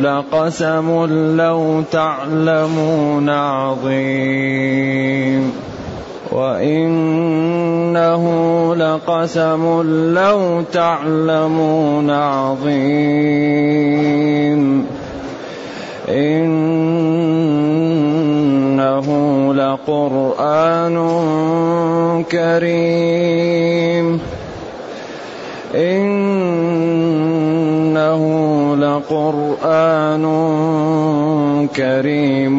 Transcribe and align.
لقسم 0.00 1.04
لو 1.36 1.82
تعلمون 1.92 3.30
عظيم 3.30 4.72
وإنه 6.32 8.24
لقسم 8.74 9.82
لو 10.14 10.62
تعلمون 10.72 12.10
عظيم 12.10 13.32
إنه 18.82 19.54
لقرآن 19.54 20.96
كريم. 22.30 24.20
إنه 25.74 26.22
لقرآن 28.76 30.24
كريم 31.76 32.58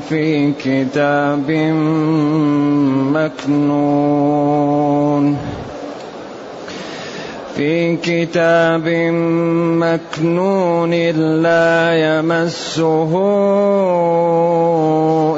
في 0.00 0.52
كتاب 0.52 1.50
مكنون. 3.14 4.38
في 7.58 7.96
كتاب 7.96 8.88
مكنون 9.82 10.92
لا 11.42 11.94
يمسه 11.94 13.12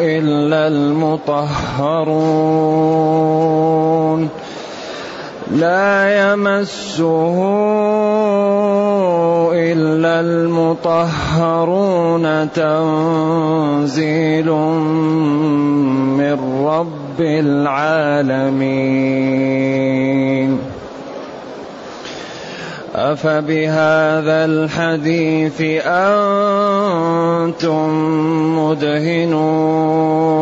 إلا 0.00 0.68
المطهرون. 0.68 1.48
لا 5.56 6.32
يمسه 6.32 7.36
إلا 9.52 10.20
المطهرون. 10.20 12.24
تنزيل 12.52 14.50
من 16.20 16.36
رب 16.66 17.20
العالمين. 17.20 18.70
أفبهذا 22.94 24.44
الحديث 24.44 25.60
أنتم 25.86 27.38
مدهنون 28.58 30.40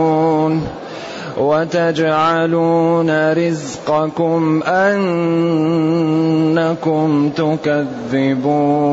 وتجعلون 1.39 3.33
رزقكم 3.33 4.63
أنكم 4.63 4.91
تكذبون 7.31 8.89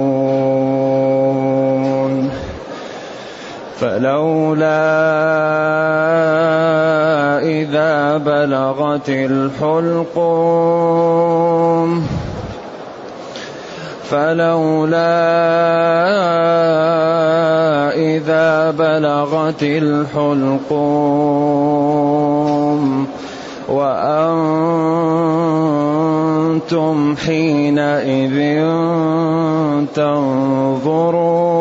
فلولا 3.79 4.67
إذا 7.43 8.17
بلغت 8.17 9.09
الحلقوم 9.09 10.47
فلولا 14.09 14.97
إذا 17.95 18.71
بلغت 18.71 19.63
الحلقوم 19.63 21.07
وأنتم 23.69 24.37
حينئذ 27.15 28.37
تنظرون 29.95 31.57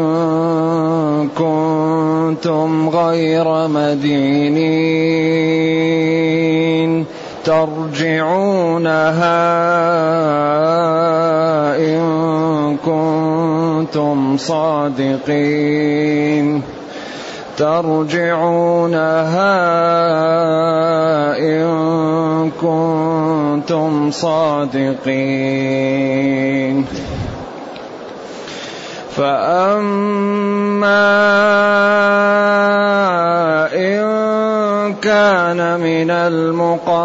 كنتم 1.37 2.89
غير 2.89 3.67
مدينين 3.67 5.29
ترجعونها 7.49 9.41
إن 11.77 12.77
كنتم 12.85 14.37
صادقين. 14.37 16.61
ترجعونها 17.57 19.57
إن 21.37 21.65
كنتم 22.61 24.11
صادقين. 24.11 24.99
فأما 29.17 31.09
إن 33.73 34.38
كان 35.01 35.79
من 35.79 36.11
المقربين 36.11 36.99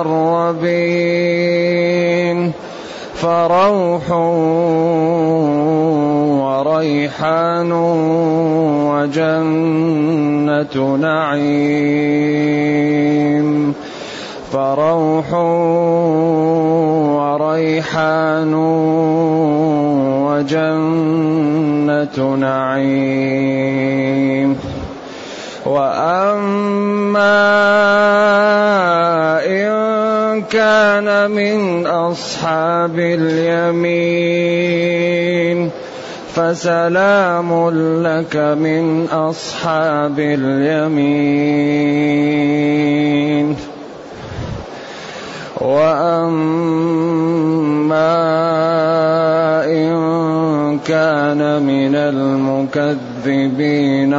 فروح 3.15 4.11
وريحان 6.45 7.73
وجنة 8.93 10.77
نعيم 10.97 11.95
فروح 14.53 15.33
وريحان 17.15 18.55
وجنة 20.25 22.17
نعيم 22.37 23.55
وأما 25.67 27.45
إن 29.47 30.43
كان 30.43 31.31
من 31.31 31.87
أصحاب 31.87 32.99
اليمين 32.99 34.65
فسلام 36.35 37.71
لك 38.03 38.37
من 38.37 39.07
أصحاب 39.07 40.19
اليمين 40.19 41.55
وأما 45.61 46.65
إن 49.65 49.95
كان 50.85 51.63
من 51.63 51.95
المكذبين 51.95 54.15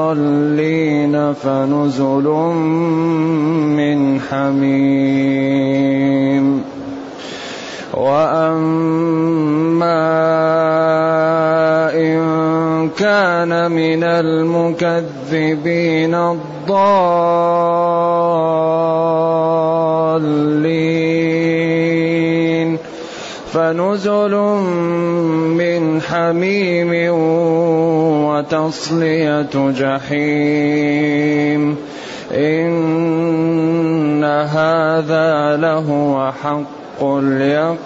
الضالين 0.00 1.34
فنزل 1.34 2.26
من 3.76 4.20
حميم. 4.20 5.50
وأما 7.94 8.70
إن 11.94 12.88
كان 12.96 13.72
من 13.72 14.04
المكذبين 14.04 14.94
الضالين 16.14 16.80
فنزل 23.52 24.34
حميم 26.10 26.90
وتصلية 28.26 29.50
جحيم. 29.54 31.76
إن 32.32 34.24
هذا 34.24 35.56
لهو 35.56 36.32
حق 36.42 37.02
اليقين. 37.02 37.78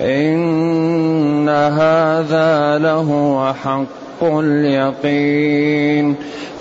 إن 0.00 1.48
هذا 1.48 2.78
لهو 2.78 3.54
حق 3.64 4.22
اليقين. 4.22 6.14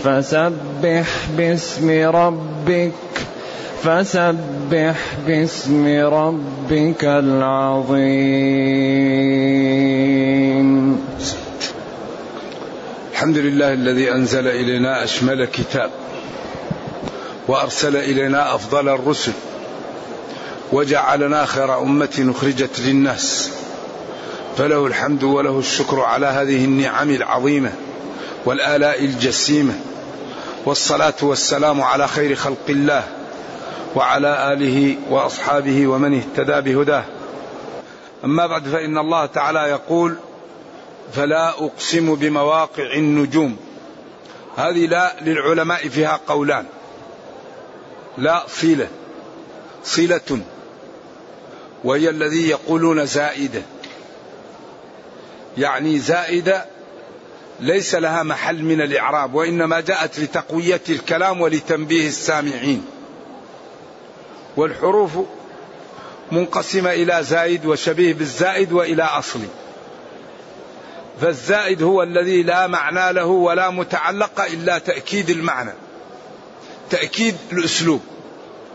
فسبح 0.04 1.08
باسم 1.38 1.90
ربك 2.16 2.92
فسبح 3.86 4.96
باسم 5.28 5.86
ربك 6.14 7.04
العظيم. 7.04 8.16
الحمد 13.12 13.38
لله 13.38 13.74
الذي 13.74 14.12
أنزل 14.12 14.48
إلينا 14.48 15.04
أشمل 15.04 15.46
كتاب 15.46 15.90
وأرسل 17.48 17.96
إلينا 17.98 18.56
أفضل 18.56 18.90
الرسل 18.90 19.32
وجعلنا 20.72 21.46
خير 21.46 21.82
أمة 21.82 22.34
أخرجت 22.36 22.80
للناس. 22.80 23.50
فله 24.58 24.86
الحمد 24.86 25.24
وله 25.24 25.60
الشكر 25.60 26.00
على 26.00 26.26
هذه 26.26 26.66
النعم 26.66 27.10
العظيمة 27.12 27.72
والآلاء 28.46 29.06
الجسيمة 29.06 29.74
والصلاة 30.66 31.14
والسلام 31.22 31.82
على 31.82 32.08
خير 32.08 32.36
خلق 32.36 32.66
الله. 32.70 33.04
وعلى 33.96 34.54
آله 34.54 34.96
وأصحابه 35.10 35.88
ومن 35.88 36.18
اهتدى 36.18 36.74
بهداه. 36.74 37.06
أما 38.24 38.48
بعد 38.48 38.68
فإن 38.68 38.98
الله 38.98 39.26
تعالى 39.26 39.60
يقول 39.60 40.16
فلا 41.14 41.50
أقسم 41.50 42.16
بمواقع 42.16 42.94
النجوم. 42.94 43.58
هذه 44.58 44.86
لا 44.86 45.16
للعلماء 45.22 45.88
فيها 45.88 46.20
قولان. 46.28 46.66
لا 48.18 48.44
صلة. 48.48 48.88
صلة. 49.84 50.40
وهي 51.84 52.10
الذي 52.10 52.50
يقولون 52.50 53.06
زائدة. 53.06 53.62
يعني 55.58 56.00
زائدة 56.00 56.66
ليس 57.60 57.96
لها 57.96 58.24
محل 58.24 58.64
من 58.64 58.82
الإعراب 58.82 59.34
وإنما 59.34 59.80
جاءت 59.80 60.20
لتقوية 60.20 60.82
الكلام 60.90 61.42
ولتنبيه 61.42 62.08
السامعين. 62.08 62.86
والحروف 64.58 65.12
منقسمة 66.32 66.94
إلى 66.94 67.24
زائد 67.24 67.66
وشبيه 67.66 68.14
بالزائد 68.14 68.72
وإلى 68.72 69.04
أصل. 69.04 69.40
فالزائد 71.22 71.84
هو 71.84 72.04
الذي 72.04 72.44
لا 72.44 72.68
معنى 72.68 73.14
له 73.14 73.26
ولا 73.26 73.70
متعلق 73.70 74.42
إلا 74.42 74.78
تأكيد 74.78 75.30
المعنى 75.30 75.74
تأكيد 76.90 77.38
الأسلوب 77.52 78.02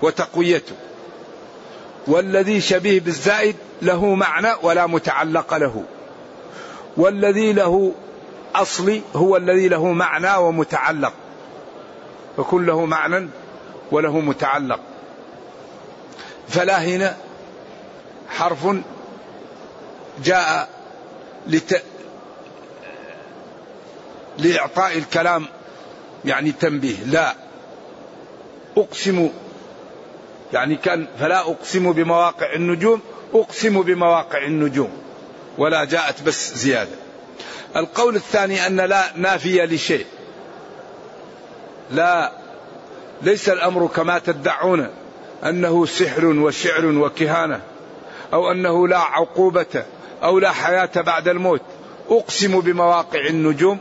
وتقويته. 0.02 0.74
والذي 2.06 2.60
شبيه 2.60 3.00
بالزائد 3.00 3.56
له 3.82 4.14
معنى 4.14 4.48
ولا 4.62 4.86
متعلق 4.86 5.54
له. 5.54 5.84
والذي 6.96 7.52
له 7.52 7.92
أصلي 8.54 9.02
هو 9.16 9.36
الذي 9.36 9.68
له 9.68 9.92
معنى 9.92 10.36
ومتعلق. 10.36 11.12
فكل 12.36 12.66
له 12.66 12.84
معنى 12.84 13.28
وله 13.92 14.20
متعلق. 14.20 14.80
فلا 16.50 16.82
هنا 16.82 17.16
حرف 18.28 18.66
جاء 20.24 20.68
لت... 21.46 21.82
لإعطاء 24.38 24.98
الكلام 24.98 25.46
يعني 26.24 26.52
تنبيه 26.52 26.96
لا. 27.04 27.34
أقسم 28.76 29.28
يعني 30.52 30.76
كان 30.76 31.06
فلا 31.20 31.40
أقسم 31.40 31.92
بمواقع 31.92 32.54
النجوم 32.54 33.00
أقسم 33.34 33.82
بمواقع 33.82 34.44
النجوم 34.44 34.90
ولا 35.58 35.84
جاءت 35.84 36.22
بس 36.22 36.54
زيادة. 36.54 36.96
القول 37.76 38.16
الثاني 38.16 38.66
أن 38.66 38.80
لا 38.80 39.04
نافية 39.16 39.64
لشيء. 39.64 40.06
لا 41.90 42.32
ليس 43.22 43.48
الأمر 43.48 43.86
كما 43.86 44.18
تدعون. 44.18 44.90
أنه 45.44 45.86
سحر 45.86 46.24
وشعر 46.24 46.86
وكهانة 46.86 47.60
أو 48.32 48.52
أنه 48.52 48.88
لا 48.88 48.98
عقوبة 48.98 49.84
أو 50.22 50.38
لا 50.38 50.52
حياة 50.52 50.90
بعد 50.96 51.28
الموت. 51.28 51.62
أقسم 52.08 52.60
بمواقع 52.60 53.26
النجوم. 53.26 53.78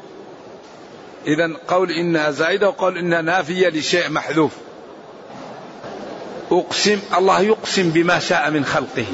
إذا 1.28 1.52
قول 1.68 1.92
إنها 1.92 2.32
زائدة 2.32 2.70
وقول 2.70 2.98
إنها 2.98 3.22
نافية 3.22 3.70
لشيء 3.70 4.10
محذوف. 4.10 4.52
أقسم 6.52 7.00
الله 7.18 7.42
يقسم 7.42 7.90
بما 7.90 8.20
شاء 8.20 8.52
من 8.52 8.66
خلقه. 8.66 9.06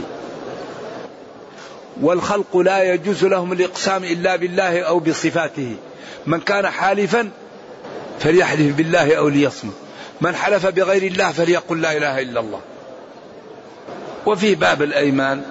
والخلق 2.01 2.57
لا 2.57 2.93
يجوز 2.93 3.25
لهم 3.25 3.51
الإقسام 3.51 4.03
إلا 4.03 4.35
بالله 4.35 4.81
أو 4.81 4.99
بصفاته. 4.99 5.75
من 6.27 6.39
كان 6.39 6.67
حالفا 6.67 7.29
فليحلف 8.19 8.75
بالله 8.75 9.15
أو 9.15 9.27
ليصمت. 9.27 9.84
من 10.21 10.35
حلف 10.35 10.65
بغير 10.65 11.03
الله 11.03 11.31
فليقل 11.31 11.81
لا 11.81 11.97
إله 11.97 12.21
إلا 12.21 12.39
الله. 12.39 12.61
وفي 14.25 14.55
باب 14.55 14.81
الأيمان 14.81 15.43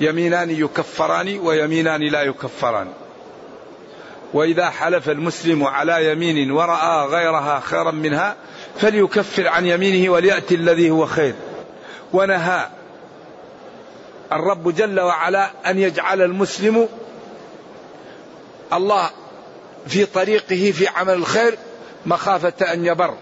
يمينان 0.00 0.50
يكفران 0.50 1.38
ويمينان 1.38 2.02
لا 2.02 2.22
يكفران. 2.22 2.88
وإذا 4.34 4.70
حلف 4.70 5.08
المسلم 5.08 5.64
على 5.64 6.12
يمين 6.12 6.50
ورأى 6.50 7.06
غيرها 7.06 7.60
خيرا 7.60 7.90
منها 7.90 8.36
فليكفر 8.80 9.48
عن 9.48 9.66
يمينه 9.66 10.12
وليأتي 10.12 10.54
الذي 10.54 10.90
هو 10.90 11.06
خير. 11.06 11.34
ونهى 12.12 12.68
الرب 14.32 14.74
جل 14.74 15.00
وعلا 15.00 15.50
أن 15.66 15.78
يجعل 15.78 16.22
المسلم 16.22 16.88
الله 18.72 19.10
في 19.86 20.04
طريقه 20.04 20.72
في 20.72 20.88
عمل 20.88 21.14
الخير 21.14 21.58
مخافة 22.06 22.72
أن 22.72 22.84
يبر. 22.84 23.14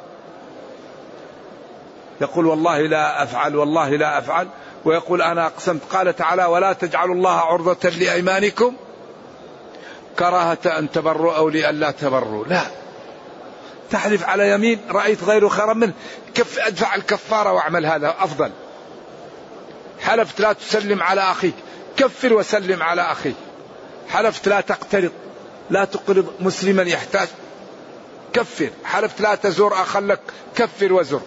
يقول 2.21 2.47
والله 2.47 2.81
لا 2.81 3.23
أفعل 3.23 3.57
والله 3.57 3.89
لا 3.89 4.19
أفعل. 4.19 4.49
ويقول 4.85 5.23
أنا 5.23 5.47
أقسمت. 5.47 5.81
قال 5.93 6.17
تعالى 6.17 6.45
ولا 6.45 6.73
تجعلوا 6.73 7.15
الله 7.15 7.31
عرضة 7.31 7.89
لأيمانكم 7.89 8.77
كراهة 10.19 10.59
أن 10.67 10.91
تبروا 10.91 11.37
أو 11.37 11.49
لئلا 11.49 11.91
تبروا. 11.91 12.45
لا. 12.45 12.63
تحلف 13.91 14.25
على 14.25 14.51
يمين 14.51 14.81
رأيت 14.91 15.25
غيره 15.25 15.49
خيرا 15.49 15.75
منه. 15.75 15.93
كف 16.35 16.59
أدفع 16.59 16.95
الكفارة 16.95 17.53
واعمل 17.53 17.87
هذا 17.87 18.15
أفضل. 18.19 18.51
حلفت 20.01 20.41
لا 20.41 20.53
تسلم 20.53 21.03
على 21.03 21.21
أخيك. 21.21 21.55
كفر 21.97 22.33
وسلم 22.33 22.83
على 22.83 23.03
أخيك. 23.03 23.37
حلفت 24.09 24.49
لا 24.49 24.61
تقترض. 24.61 25.13
لا 25.71 25.85
تقرض 25.85 26.33
مسلما 26.41 26.83
يحتاج. 26.83 27.29
كفر 28.33 28.71
حلفت 28.85 29.21
لا 29.21 29.35
تزور 29.35 29.75
أخا 29.75 30.01
لك. 30.01 30.21
كفر 30.57 30.93
وزر. 30.93 31.21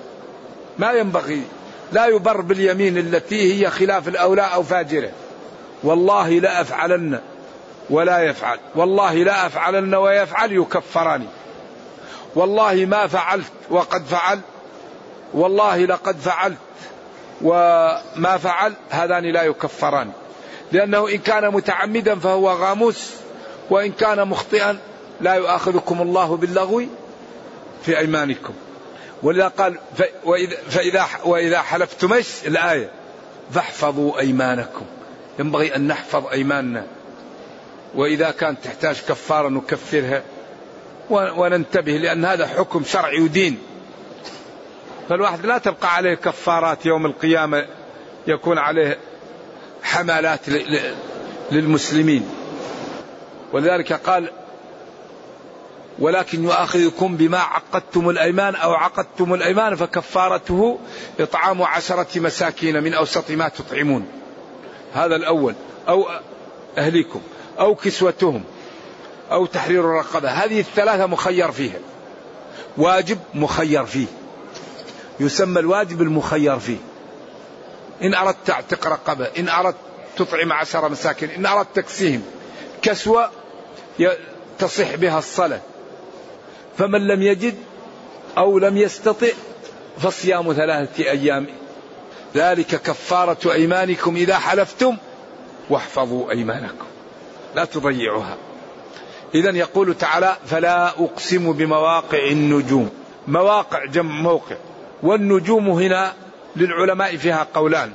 ما 0.79 0.91
ينبغي 0.91 1.43
لا 1.91 2.05
يبر 2.05 2.41
باليمين 2.41 2.97
التي 2.97 3.53
هي 3.53 3.69
خلاف 3.69 4.07
الأولى 4.07 4.41
أو 4.41 4.63
فاجرة. 4.63 5.11
والله 5.83 6.29
لا 6.29 6.61
أفعلن 6.61 7.19
ولا 7.89 8.19
يفعل. 8.19 8.59
والله 8.75 9.13
لا 9.13 9.45
أفعلن 9.45 9.95
ويفعل 9.95 10.51
يكفران 10.51 11.27
والله 12.35 12.85
ما 12.85 13.07
فعلت 13.07 13.51
وقد 13.69 14.05
فعل. 14.05 14.39
والله 15.33 15.85
لقد 15.85 16.17
فعلت 16.17 16.57
وما 17.41 18.37
فعل. 18.43 18.73
هذان 18.89 19.23
لا 19.23 19.43
يكفران. 19.43 20.11
لأنه 20.71 21.09
إن 21.09 21.17
كان 21.17 21.53
متعمدا 21.53 22.15
فهو 22.15 22.51
غاموس 22.51 23.09
وإن 23.69 23.91
كان 23.91 24.27
مخطئا 24.27 24.77
لا 25.21 25.33
يؤاخذكم 25.33 26.01
الله 26.01 26.37
باللغو 26.37 26.83
في 27.85 27.97
أيمانكم. 27.97 28.53
ولذا 29.23 29.47
قال 29.47 29.77
وإذا, 30.23 30.57
فإذا 30.69 31.05
وإذا 31.23 31.61
حلفتم 31.61 32.13
إيش 32.13 32.27
الآية. 32.45 32.89
فاحفظوا 33.53 34.19
أيمانكم. 34.19 34.85
ينبغي 35.39 35.75
أن 35.75 35.87
نحفظ 35.87 36.27
أيماننا. 36.27 36.85
وإذا 37.95 38.31
كانت 38.31 38.63
تحتاج 38.63 38.95
كفارة 39.07 39.49
نكفرها. 39.49 40.23
وننتبه 41.09 41.91
لأن 41.91 42.25
هذا 42.25 42.47
حكم 42.47 42.83
شرعي 42.83 43.21
ودين. 43.21 43.59
فالواحد 45.09 45.45
لا 45.45 45.57
تبقى 45.57 45.95
عليه 45.95 46.15
كفارات 46.15 46.85
يوم 46.85 47.05
القيامة 47.05 47.65
يكون 48.27 48.57
عليه 48.57 48.97
حملات 49.83 50.39
للمسلمين. 51.51 52.29
ولذلك 53.53 53.93
قال 53.93 54.29
ولكن 55.99 56.43
يؤاخذكم 56.43 57.17
بما 57.17 57.37
عقدتم 57.37 58.09
الأيمان 58.09 58.55
أو 58.55 58.73
عقدتم 58.73 59.33
الأيمان 59.33 59.75
فكفارته 59.75 60.79
إطعام 61.19 61.61
عشرة 61.61 62.19
مساكين 62.19 62.83
من 62.83 62.93
أوسط 62.93 63.31
ما 63.31 63.49
تطعمون. 63.49 64.07
هذا 64.93 65.15
الأول. 65.15 65.55
أو 65.87 66.07
أهليكم. 66.77 67.21
أو 67.59 67.75
كسوتهم. 67.75 68.43
أو 69.31 69.45
تحرير 69.45 69.79
الرقبة. 69.79 70.29
هذه 70.29 70.59
الثلاثة 70.59 71.05
مخير 71.05 71.51
فيها. 71.51 71.79
واجب 72.77 73.19
مخير 73.33 73.85
فيه. 73.85 74.07
يسمى 75.19 75.59
الواجب 75.59 76.01
المخير 76.01 76.59
فيه. 76.59 76.77
إن 78.03 78.13
أردت 78.13 78.37
تعتق 78.45 78.87
رقبة 78.87 79.25
إن 79.39 79.49
أردت 79.49 79.77
تطعم 80.17 80.53
عشر 80.53 80.89
مساكين 80.89 81.29
إن 81.29 81.45
أردت 81.45 81.75
تكسيهم 81.75 82.21
كسوة 82.81 83.29
تصح 84.59 84.95
بها 84.95 85.19
الصلاة. 85.19 85.61
فمن 86.79 87.07
لم 87.07 87.21
يجد 87.21 87.55
أو 88.37 88.59
لم 88.59 88.77
يستطع 88.77 89.27
فصيام 89.97 90.53
ثلاثة 90.53 91.03
أيام. 91.03 91.47
ذلك 92.35 92.67
كفارة 92.67 93.53
أيمانكم 93.53 94.15
إذا 94.15 94.37
حلفتم 94.37 94.97
واحفظوا 95.69 96.31
أيمانكم. 96.31 96.85
لا 97.55 97.65
تضيعوها 97.65 98.37
إذا 99.35 99.49
يقول 99.49 99.97
تعالى 99.97 100.37
فلا 100.45 100.87
أقسم 100.87 101.51
بمواقع 101.51 102.27
النجوم. 102.27 102.89
مواقع 103.27 103.85
جمع 103.85 104.21
موقع. 104.21 104.55
والنجوم 105.03 105.69
هنا 105.69 106.13
للعلماء 106.55 107.17
فيها 107.17 107.47
قولان. 107.53 107.91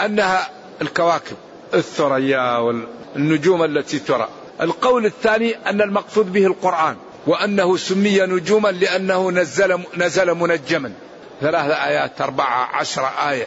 أنها 0.00 0.50
الكواكب 0.82 1.36
الثريا 1.74 2.56
والنجوم 2.56 3.64
التي 3.64 3.98
ترى. 3.98 4.28
القول 4.60 5.06
الثاني 5.06 5.56
أن 5.70 5.80
المقصود 5.80 6.32
به 6.32 6.46
القرآن. 6.46 6.96
وأنه 7.26 7.76
سمي 7.76 8.20
نجوما 8.20 8.68
لأنه 8.68 9.30
نزل, 9.30 9.78
نزل 9.96 10.34
منجما. 10.34 10.92
ثلاثة 11.40 11.74
آيات 11.74 12.20
أربعة 12.20 12.76
عشر 12.76 13.06
آية. 13.28 13.46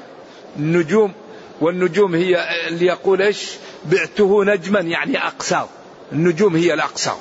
النجوم 0.60 1.14
والنجوم 1.62 2.16
هي 2.16 2.68
اللي 2.68 2.86
يقول 2.86 3.22
إيش؟ 3.22 3.50
بعته 3.86 4.44
نجما 4.44 4.80
يعني 4.80 5.28
أقساط 5.28 5.70
النجوم 6.12 6.56
هي 6.56 6.74
الأقساط 6.74 7.18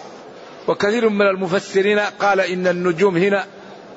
وكثير 0.69 1.09
من 1.09 1.27
المفسرين 1.27 1.99
قال 1.99 2.41
إن 2.41 2.67
النجوم 2.67 3.17
هنا 3.17 3.47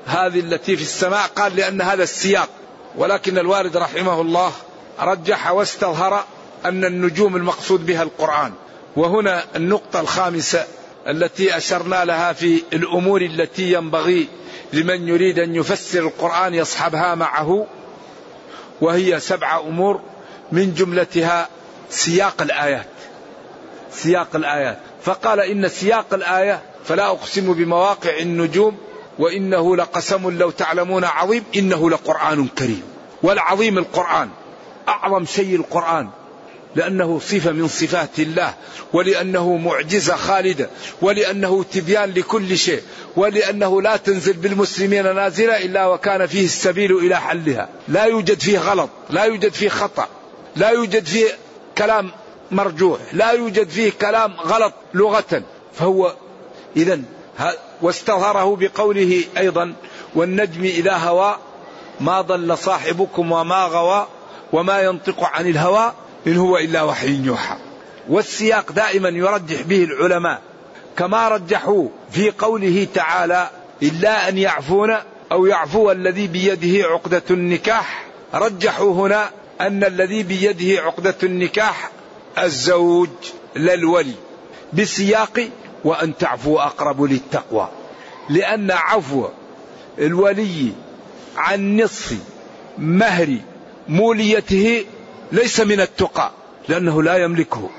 هذه 0.05 0.39
التي 0.39 0.75
في 0.75 0.81
السماء 0.81 1.27
قال 1.35 1.55
لأن 1.55 1.81
هذا 1.81 2.03
السياق. 2.03 2.49
ولكن 2.95 3.37
الوارد 3.37 3.77
رحمه 3.77 4.21
الله 4.21 4.51
رجح 4.99 5.51
واستظهر 5.51 6.25
أن 6.65 6.85
النجوم 6.85 7.35
المقصود 7.35 7.85
بها 7.85 8.03
القرآن. 8.03 8.53
وهنا 8.95 9.43
النقطة 9.55 9.99
الخامسة. 9.99 10.65
التي 11.07 11.57
أشرنا 11.57 12.05
لها 12.05 12.33
في 12.33 12.63
الأمور 12.73 13.21
التي 13.21 13.73
ينبغي 13.73 14.27
لمن 14.73 15.07
يريد 15.07 15.39
أن 15.39 15.55
يفسر 15.55 15.99
القرآن 15.99 16.53
يصحبها 16.53 17.15
معه 17.15 17.67
وهي 18.81 19.19
سبع 19.19 19.59
أمور 19.59 20.01
من 20.51 20.73
جملتها 20.73 21.49
سياق 21.89 22.41
الآيات. 22.41 22.87
سياق 23.91 24.35
الآيات. 24.35 24.79
فقال 25.01 25.39
إن 25.39 25.67
سياق 25.67 26.13
الآية 26.13 26.61
فلا 26.85 27.07
أقسم 27.07 27.53
بمواقع 27.53 28.17
النجوم 28.19 28.77
وإنه 29.19 29.75
لقسم 29.75 30.37
لو 30.37 30.51
تعلمون 30.51 31.03
عظيم 31.03 31.43
إنه 31.55 31.89
لقرآن 31.89 32.47
كريم. 32.47 32.83
والعظيم 33.23 33.77
القرآن 33.77 34.29
أعظم 34.87 35.25
شيء 35.25 35.55
القرآن. 35.55 36.09
لأنه 36.75 37.19
صفة 37.19 37.51
من 37.51 37.67
صفات 37.67 38.19
الله 38.19 38.53
ولأنه 38.93 39.57
معجزة 39.57 40.15
خالدة 40.15 40.69
ولأنه 41.01 41.63
تبيان 41.63 42.13
لكل 42.13 42.57
شيء 42.57 42.81
ولأنه 43.15 43.81
لا 43.81 43.97
تنزل 43.97 44.33
بالمسلمين 44.33 45.15
نازلة 45.15 45.65
إلا 45.65 45.87
وكان 45.87 46.25
فيه 46.27 46.45
السبيل 46.45 46.97
إلى 46.97 47.15
حلها. 47.21 47.69
لا 47.87 48.03
يوجد 48.03 48.39
فيه 48.39 48.59
غلط 48.59 48.89
لا 49.09 49.23
يوجد 49.23 49.53
فيه 49.53 49.69
خطأ 49.69 50.07
لا 50.55 50.69
يوجد 50.69 51.05
فيه 51.05 51.27
كلام 51.77 52.11
مرجوح 52.51 52.99
لا 53.13 53.31
يوجد 53.31 53.69
فيه 53.69 53.91
كلام 54.01 54.33
غلط 54.33 54.73
لغة. 54.93 55.43
فهو 55.73 56.15
إذا 56.77 57.01
واستظهره 57.81 58.55
بقوله 58.55 59.23
أيضا 59.37 59.73
والنجم 60.15 60.63
إذا 60.63 60.93
هوى 60.93 61.37
ما 61.99 62.21
ضل 62.21 62.57
صاحبكم 62.57 63.31
وما 63.31 63.65
غوى 63.65 64.07
وما 64.53 64.81
ينطق 64.81 65.23
عن 65.23 65.47
الهوى 65.47 65.93
إن 66.27 66.37
هو 66.37 66.57
إلا 66.57 66.83
وحي 66.83 67.23
يوحى. 67.23 67.55
والسياق 68.09 68.71
دائما 68.71 69.09
يرجح 69.09 69.61
به 69.61 69.83
العلماء 69.83 70.41
كما 70.97 71.27
رجحوا 71.27 71.87
في 72.11 72.31
قوله 72.31 72.87
تعالى 72.93 73.49
إلا 73.83 74.29
أن 74.29 74.37
يعفون 74.37 74.95
أو 75.31 75.45
يعفو 75.45 75.91
الذي 75.91 76.27
بيده 76.27 76.87
عقدة 76.87 77.23
النكاح. 77.31 78.05
رجحوا 78.33 78.93
هنا 78.93 79.29
أن 79.61 79.83
الذي 79.83 80.23
بيده 80.23 80.81
عقدة 80.81 81.15
النكاح 81.23 81.91
الزوج 82.37 83.09
لا 83.55 83.73
الولي 83.73 84.15
بسياق 84.73 85.49
وأن 85.83 86.17
تعفو 86.17 86.59
أقرب 86.59 87.03
للتقوى. 87.03 87.69
لأن 88.29 88.71
عفو 88.71 89.27
الولي 89.99 90.71
عن 91.37 91.77
نصف 91.77 92.17
مهر 92.77 93.37
موليته 93.89 94.85
ليس 95.31 95.59
من 95.59 95.81
التقى 95.81 96.31
لأنه 96.67 97.03
لا 97.03 97.17
يملكه. 97.17 97.69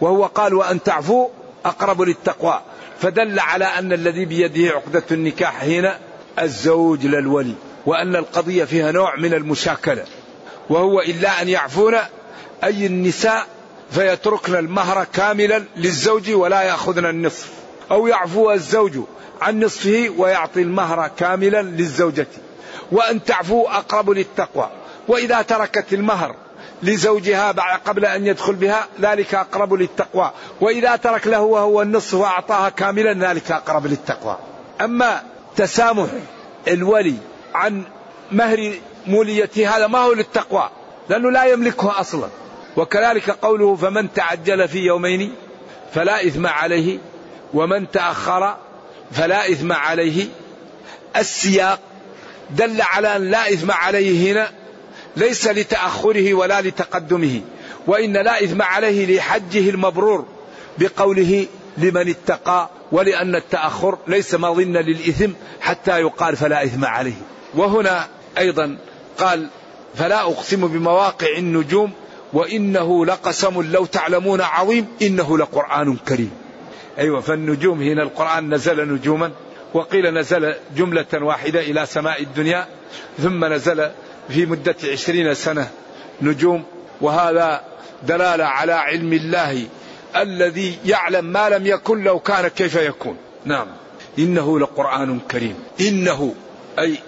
وهو 0.00 0.26
قال 0.26 0.54
وأن 0.54 0.82
تعفو 0.82 1.28
أقرب 1.64 2.02
للتقوى. 2.02 2.60
فدل 3.00 3.40
على 3.40 3.64
أن 3.64 3.92
الذي 3.92 4.24
بيده 4.24 4.74
عقدة 4.74 5.02
النكاح 5.10 5.62
هنا 5.62 5.98
الزوج 6.38 7.06
للولي 7.06 7.54
وأن 7.86 8.16
القضية 8.16 8.64
فيها 8.64 8.92
نوع 8.92 9.16
من 9.16 9.34
المشاكلة. 9.34 10.04
وهو 10.70 11.00
إلا 11.00 11.42
أن 11.42 11.48
يعفون 11.48 11.94
أي 12.64 12.86
النساء 12.86 13.46
فيتركن 13.90 14.54
المهر 14.54 15.06
كاملا 15.12 15.64
للزوج 15.76 16.30
ولا 16.30 16.62
يأخذن 16.62 17.06
النصف. 17.06 17.48
أو 17.90 18.06
يعفو 18.06 18.52
الزوج 18.52 18.98
عن 19.40 19.60
نصفه 19.60 20.14
ويعطي 20.18 20.62
المهر 20.62 21.10
كاملا 21.18 21.62
للزوجة. 21.62 22.26
وأن 22.92 23.24
تعفو 23.24 23.66
أقرب 23.66 24.10
للتقوى. 24.10 24.70
وإذا 25.08 25.42
تركت 25.42 25.92
المهر 25.92 26.36
لزوجها 26.84 27.52
قبل 27.86 28.04
أن 28.04 28.26
يدخل 28.26 28.54
بها 28.54 28.86
ذلك 29.00 29.34
أقرب 29.34 29.74
للتقوى. 29.74 30.30
وإذا 30.60 30.96
ترك 30.96 31.26
له 31.26 31.40
وهو 31.40 31.82
النصف 31.82 32.14
وأعطاها 32.14 32.68
كاملا 32.68 33.30
ذلك 33.30 33.52
أقرب 33.52 33.86
للتقوى. 33.86 34.38
أما 34.80 35.22
تسامح 35.56 36.08
الولي 36.68 37.14
عن 37.54 37.82
مهر 38.32 38.72
موليته 39.06 39.76
هذا 39.76 39.86
ما 39.86 39.98
هو 39.98 40.12
للتقوى 40.12 40.70
لأنه 41.08 41.30
لا 41.30 41.44
يملكه 41.44 42.00
أصلا. 42.00 42.28
وكذلك 42.76 43.30
قوله 43.30 43.76
فمن 43.76 44.12
تعجل 44.12 44.68
في 44.68 44.78
يومين 44.78 45.34
فلا 45.94 46.26
إثم 46.26 46.46
عليه 46.46 46.98
ومن 47.54 47.90
تأخر 47.90 48.56
فلا 49.12 49.52
إثم 49.52 49.72
عليه. 49.72 50.26
السياق 51.16 51.80
دل 52.50 52.82
على 52.82 53.16
أن 53.16 53.30
لا 53.30 53.52
إثم 53.52 53.70
عليه 53.70 54.32
هنا 54.32 54.50
ليس 55.16 55.46
لتأخره 55.46 56.34
ولا 56.34 56.60
لتقدمه 56.60 57.40
وإن 57.86 58.12
لا 58.12 58.44
إثم 58.44 58.62
عليه 58.62 59.16
لحجه 59.16 59.70
المبرور 59.70 60.26
بقوله 60.78 61.46
لمن 61.78 62.08
اتقى 62.08 62.70
ولأن 62.92 63.34
التأخر 63.34 63.98
ليس 64.06 64.34
مظن 64.34 64.72
للإثم 64.72 65.30
حتى 65.60 66.00
يقال 66.00 66.36
فلا 66.36 66.64
إثم 66.64 66.84
عليه. 66.84 67.14
وهنا 67.54 68.06
أيضا 68.38 68.78
قال 69.18 69.48
فلا 69.94 70.20
أقسم 70.20 70.66
بمواقع 70.66 71.28
النجوم 71.38 71.92
وإنه 72.32 73.06
لقسم 73.06 73.62
لو 73.62 73.84
تعلمون 73.84 74.40
عظيم 74.40 74.86
إنه 75.02 75.38
لقرآن 75.38 75.96
كريم. 75.96 76.30
أيوة 76.98 77.20
فالنجوم 77.20 77.82
هنا 77.82 78.02
القرآن 78.02 78.54
نزل 78.54 78.92
نجوما 78.94 79.32
وقيل 79.74 80.14
نزل 80.14 80.54
جملة 80.76 81.06
واحدة 81.14 81.60
إلى 81.60 81.86
سماء 81.86 82.22
الدنيا 82.22 82.66
ثم 83.18 83.44
نزل 83.44 83.90
في 84.28 84.46
مدة 84.46 84.76
عشرين 84.84 85.34
سنة 85.34 85.70
نجوم 86.22 86.64
وهذا 87.00 87.64
دلالة 88.02 88.44
على 88.44 88.72
علم 88.72 89.12
الله 89.12 89.66
الذي 90.16 90.78
يعلم 90.84 91.24
ما 91.24 91.48
لم 91.48 91.66
يكن 91.66 92.04
لو 92.04 92.18
كان 92.18 92.48
كيف 92.48 92.74
يكون. 92.74 93.16
نعم. 93.44 93.66
إنه 94.18 94.60
لقرآن 94.60 95.20
كريم. 95.30 95.54
إنه 95.80 96.34
أي 96.78 96.98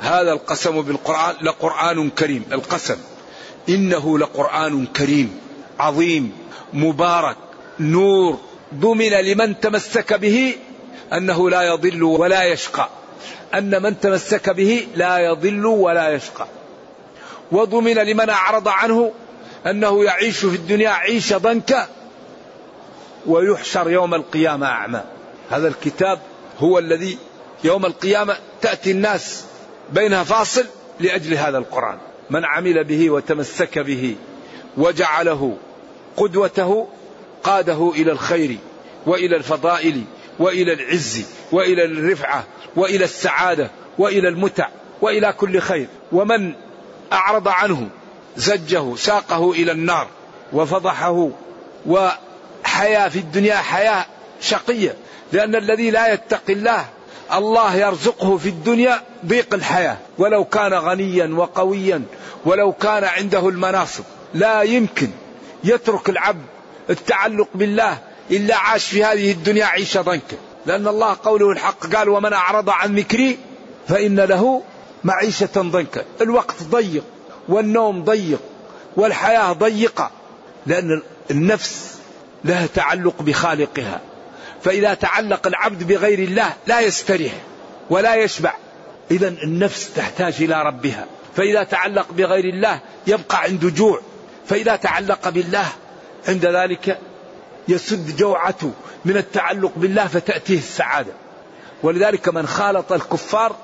هذا 0.00 0.32
القسم 0.32 0.82
بالقرآن 0.82 1.34
لقرآن 1.42 2.10
كريم. 2.10 2.44
القسم. 2.52 2.96
إنه 3.68 4.18
لقرآن 4.18 4.86
كريم 4.86 5.38
عظيم 5.78 6.32
مبارك 6.72 7.36
نور. 7.80 8.38
ضمن 8.74 9.10
لمن 9.10 9.60
تمسك 9.60 10.12
به 10.14 10.54
أنه 11.12 11.50
لا 11.50 11.62
يضل 11.62 12.02
ولا 12.02 12.44
يشقى. 12.44 12.88
أن 13.54 13.82
من 13.82 14.00
تمسك 14.00 14.50
به 14.50 14.86
لا 14.96 15.18
يضل 15.18 15.66
ولا 15.66 16.14
يشقى. 16.14 16.46
وضمن 17.52 17.94
لمن 17.94 18.30
أعرض 18.30 18.68
عنه 18.68 19.12
أنه 19.66 20.04
يعيش 20.04 20.38
في 20.38 20.56
الدنيا 20.56 20.90
عيشة 20.90 21.38
ضنكا 21.38 21.88
ويحشر 23.26 23.90
يوم 23.90 24.14
القيامة 24.14 24.66
أعمى. 24.66 25.02
هذا 25.50 25.68
الكتاب 25.68 26.20
هو 26.58 26.78
الذي 26.78 27.18
يوم 27.64 27.86
القيامة 27.86 28.36
تأتي 28.60 28.90
الناس 28.90 29.44
بينها 29.92 30.24
فاصل 30.24 30.64
لأجل 31.00 31.34
هذا 31.34 31.58
القرآن. 31.58 31.98
من 32.30 32.44
عمل 32.44 32.84
به 32.84 33.10
وتمسك 33.10 33.78
به 33.78 34.16
وجعله 34.76 35.56
قدوته 36.16 36.88
قاده 37.42 37.92
إلى 37.94 38.12
الخير 38.12 38.56
وإلى 39.06 39.36
الفضائل 39.36 40.04
وإلى 40.38 40.72
العز 40.72 41.24
وإلى 41.52 41.84
الرفعة 41.84 42.44
وإلى 42.76 43.04
السعادة 43.04 43.70
وإلى 43.98 44.28
المتع 44.28 44.68
وإلى 45.00 45.32
كل 45.32 45.60
خير. 45.60 45.86
ومن 46.12 46.52
أعرض 47.12 47.48
عنه 47.48 47.88
زجه 48.36 48.96
ساقه 48.96 49.52
إلى 49.52 49.72
النار 49.72 50.06
وفضحه 50.52 51.28
وحياة 51.86 53.08
في 53.08 53.18
الدنيا 53.18 53.56
حياة 53.56 54.06
شقية 54.40 54.94
لأن 55.32 55.56
الذي 55.56 55.90
لا 55.90 56.12
يتقي 56.12 56.52
الله 56.52 56.84
الله 57.34 57.74
يرزقه 57.74 58.36
في 58.36 58.48
الدنيا 58.48 59.02
ضيق 59.26 59.54
الحياة. 59.54 59.96
ولو 60.18 60.44
كان 60.44 60.74
غنيا 60.74 61.26
وقويا 61.26 62.02
ولو 62.44 62.72
كان 62.72 63.04
عنده 63.04 63.48
المناصب 63.48 64.04
لا 64.34 64.62
يمكن 64.62 65.10
يترك 65.64 66.08
العبد 66.08 66.44
التعلق 66.90 67.48
بالله 67.54 67.98
إلا 68.30 68.56
عاش 68.56 68.86
في 68.86 69.04
هذه 69.04 69.32
الدنيا 69.32 69.64
عيشة 69.64 70.00
ضنكا. 70.00 70.36
لأن 70.66 70.88
الله 70.88 71.16
قوله 71.24 71.50
الحق 71.50 71.96
قال 71.96 72.08
ومن 72.08 72.32
أعرض 72.32 72.70
عن 72.70 72.96
ذكري 72.96 73.38
فإن 73.88 74.20
له 74.20 74.62
معيشة 75.04 75.48
ضنكا. 75.56 76.04
الوقت 76.20 76.62
ضيق 76.62 77.04
والنوم 77.48 78.04
ضيق 78.04 78.40
والحياة 78.96 79.52
ضيقة 79.52 80.10
لأن 80.66 81.02
النفس 81.30 81.98
لها 82.44 82.66
تعلق 82.66 83.22
بخالقها. 83.22 84.00
فإذا 84.62 84.94
تعلق 84.94 85.46
العبد 85.46 85.82
بغير 85.82 86.18
الله 86.18 86.52
لا 86.66 86.80
يستريح 86.80 87.32
ولا 87.90 88.14
يشبع. 88.14 88.54
إذا 89.10 89.28
النفس 89.28 89.94
تحتاج 89.94 90.34
إلى 90.40 90.62
ربها. 90.62 91.06
فإذا 91.36 91.62
تعلق 91.62 92.12
بغير 92.12 92.44
الله 92.44 92.80
يبقى 93.06 93.42
عنده 93.42 93.68
جوع. 93.70 94.00
فإذا 94.46 94.76
تعلق 94.76 95.28
بالله 95.28 95.66
عند 96.28 96.46
ذلك 96.46 96.98
يسد 97.68 98.16
جوعته 98.16 98.72
من 99.04 99.16
التعلق 99.16 99.72
بالله 99.76 100.06
فتأتيه 100.06 100.58
السعادة. 100.58 101.12
ولذلك 101.82 102.28
من 102.28 102.46
خالط 102.46 102.92
الكفار 102.92 103.56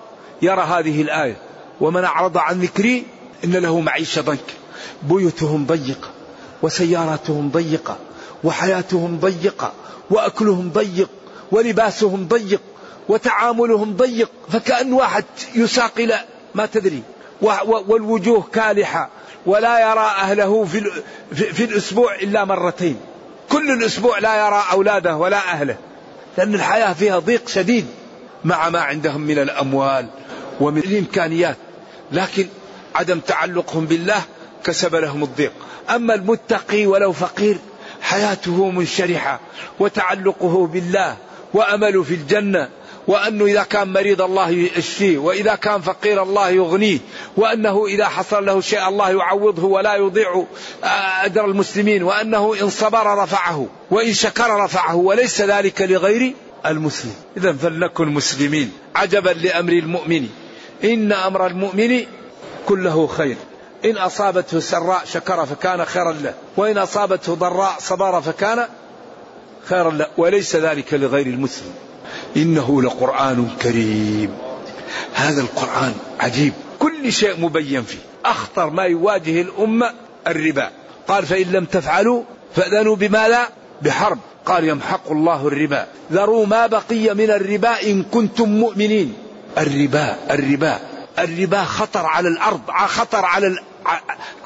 يرى 0.43 0.63
هذه 0.63 1.03
الآية. 1.03 1.37
ومن 1.81 2.05
أعرض 2.05 2.39
عن 2.39 2.61
ذكري 2.61 3.05
إن 3.45 3.53
له 3.53 3.81
معيشة 3.81 4.23
ضنك 4.23 4.55
بيوتهم 5.03 5.67
ضيقة 5.67 6.09
وسياراتهم 6.63 7.51
ضيقة 7.51 7.97
وحياتهم 8.45 9.19
ضيقة 9.21 9.73
وأكلهم 10.11 10.71
ضيق 10.73 11.09
ولباسهم 11.53 12.29
ضيق 12.29 12.61
وتعاملهم 13.09 13.97
ضيق. 13.97 14.31
فكأن 14.49 14.93
واحد 14.93 15.25
يساق 15.55 15.93
إلى 15.99 16.21
ما 16.55 16.67
تدري 16.67 17.03
والوجوه 17.67 18.45
كالحة 18.53 19.11
ولا 19.47 19.91
يرى 19.91 20.01
أهله 20.01 20.65
في, 20.65 20.91
في 21.35 21.65
الأسبوع 21.65 22.15
إلا 22.15 22.45
مرتين. 22.45 22.97
كل 23.49 23.71
الأسبوع 23.71 24.19
لا 24.19 24.47
يرى 24.47 24.63
أولاده 24.73 25.17
ولا 25.17 25.37
أهله 25.37 25.77
لأن 26.39 26.55
الحياة 26.55 26.93
فيها 26.93 27.19
ضيق 27.19 27.49
شديد 27.49 27.87
مع 28.45 28.69
ما 28.69 28.81
عندهم 28.81 29.21
من 29.21 29.39
الأموال 29.39 30.09
ومن 30.61 30.79
الإمكانيات 30.79 31.57
لكن 32.13 32.47
عدم 32.95 33.19
تعلقهم 33.21 33.87
بالله 33.87 34.23
كسب 34.65 34.95
لهم 34.95 35.23
الضيق. 35.23 35.53
أما 35.91 36.15
المتقي 36.15 36.87
ولو 36.87 37.13
فقير 37.13 37.59
حياته 38.01 38.71
منشرحة 38.71 39.41
وتعلقه 39.81 40.67
بالله 40.67 41.17
وأمله 41.55 42.03
في 42.03 42.15
الجنة 42.15 42.69
وأنه 43.07 43.45
إذا 43.45 43.63
كان 43.63 43.93
مريض 43.93 44.23
الله 44.23 44.51
يشفيه 44.51 45.19
وإذا 45.19 45.55
كان 45.55 45.81
فقير 45.81 46.23
الله 46.23 46.49
يغنيه 46.49 46.99
وأنه 47.37 47.87
إذا 47.87 48.09
حصل 48.09 48.47
له 48.47 48.61
شيء 48.61 48.89
الله 48.89 49.11
يعوضه 49.11 49.65
ولا 49.65 49.95
يضيع 49.97 50.45
آه، 50.85 50.87
أجر 51.25 51.45
المسلمين 51.45 52.03
وأنه 52.03 52.55
إن 52.63 52.71
صبر 52.71 53.23
رفعه 53.23 53.67
وإن 53.91 54.13
شكر 54.13 54.65
رفعه 54.65 54.97
وليس 54.97 55.43
ذلك 55.43 55.83
لغير 55.83 56.35
المسلم. 56.67 57.15
إذا 57.37 57.53
فلنكن 57.53 58.09
مسلمين 58.09 58.73
عجبا 58.95 59.31
لأمر 59.31 59.73
المؤمن. 59.73 60.29
إن 60.85 61.13
أمر 61.13 61.47
المؤمن 61.47 62.05
كله 62.67 63.07
خير. 63.07 63.37
إن 63.85 63.97
أصابته 63.97 64.61
سراء 64.61 65.03
شكر 65.05 65.47
فكان 65.47 65.85
خيرا 65.85 66.13
له. 66.13 66.35
وإن 66.57 66.79
أصابته 66.79 67.35
ضراء 67.35 67.75
صبر 67.79 68.21
فكان 68.21 68.67
خيرا 69.65 69.91
له. 69.91 70.07
وليس 70.17 70.57
ذلك 70.57 70.95
لغير 70.95 71.27
المسلم. 71.27 71.73
إنه 72.37 72.83
لقرآن 72.83 73.49
كريم. 73.63 74.39
هذا 75.15 75.41
القرآن 75.41 75.95
عجيب. 76.21 76.53
كل 76.79 77.13
شيء 77.13 77.41
مبين 77.41 77.83
فيه. 77.83 77.99
أخطر 78.25 78.71
ما 78.71 78.83
يواجه 78.83 79.41
الأمة 79.41 79.93
الربا. 80.27 80.71
قال 81.09 81.27
فإن 81.27 81.53
لم 81.53 81.65
تفعلوا 81.65 82.23
فأذنوا 82.57 82.97
بما 82.97 83.29
لا 83.29 83.49
بحرب. 83.83 84.19
قال 84.47 84.69
يمحق 84.69 85.11
الله 85.11 85.49
الربا. 85.49 85.87
ذروا 86.13 86.47
ما 86.47 86.67
بقي 86.67 87.15
من 87.15 87.31
الربا 87.31 87.83
إن 87.83 88.03
كنتم 88.03 88.49
مؤمنين. 88.49 89.15
الربا 89.59 90.17
الربا 90.31 90.79
الربا 91.19 91.65
خطر 91.65 92.07
على 92.07 92.29
الأرض 92.29 92.71
خطر 92.71 93.25
على 93.25 93.57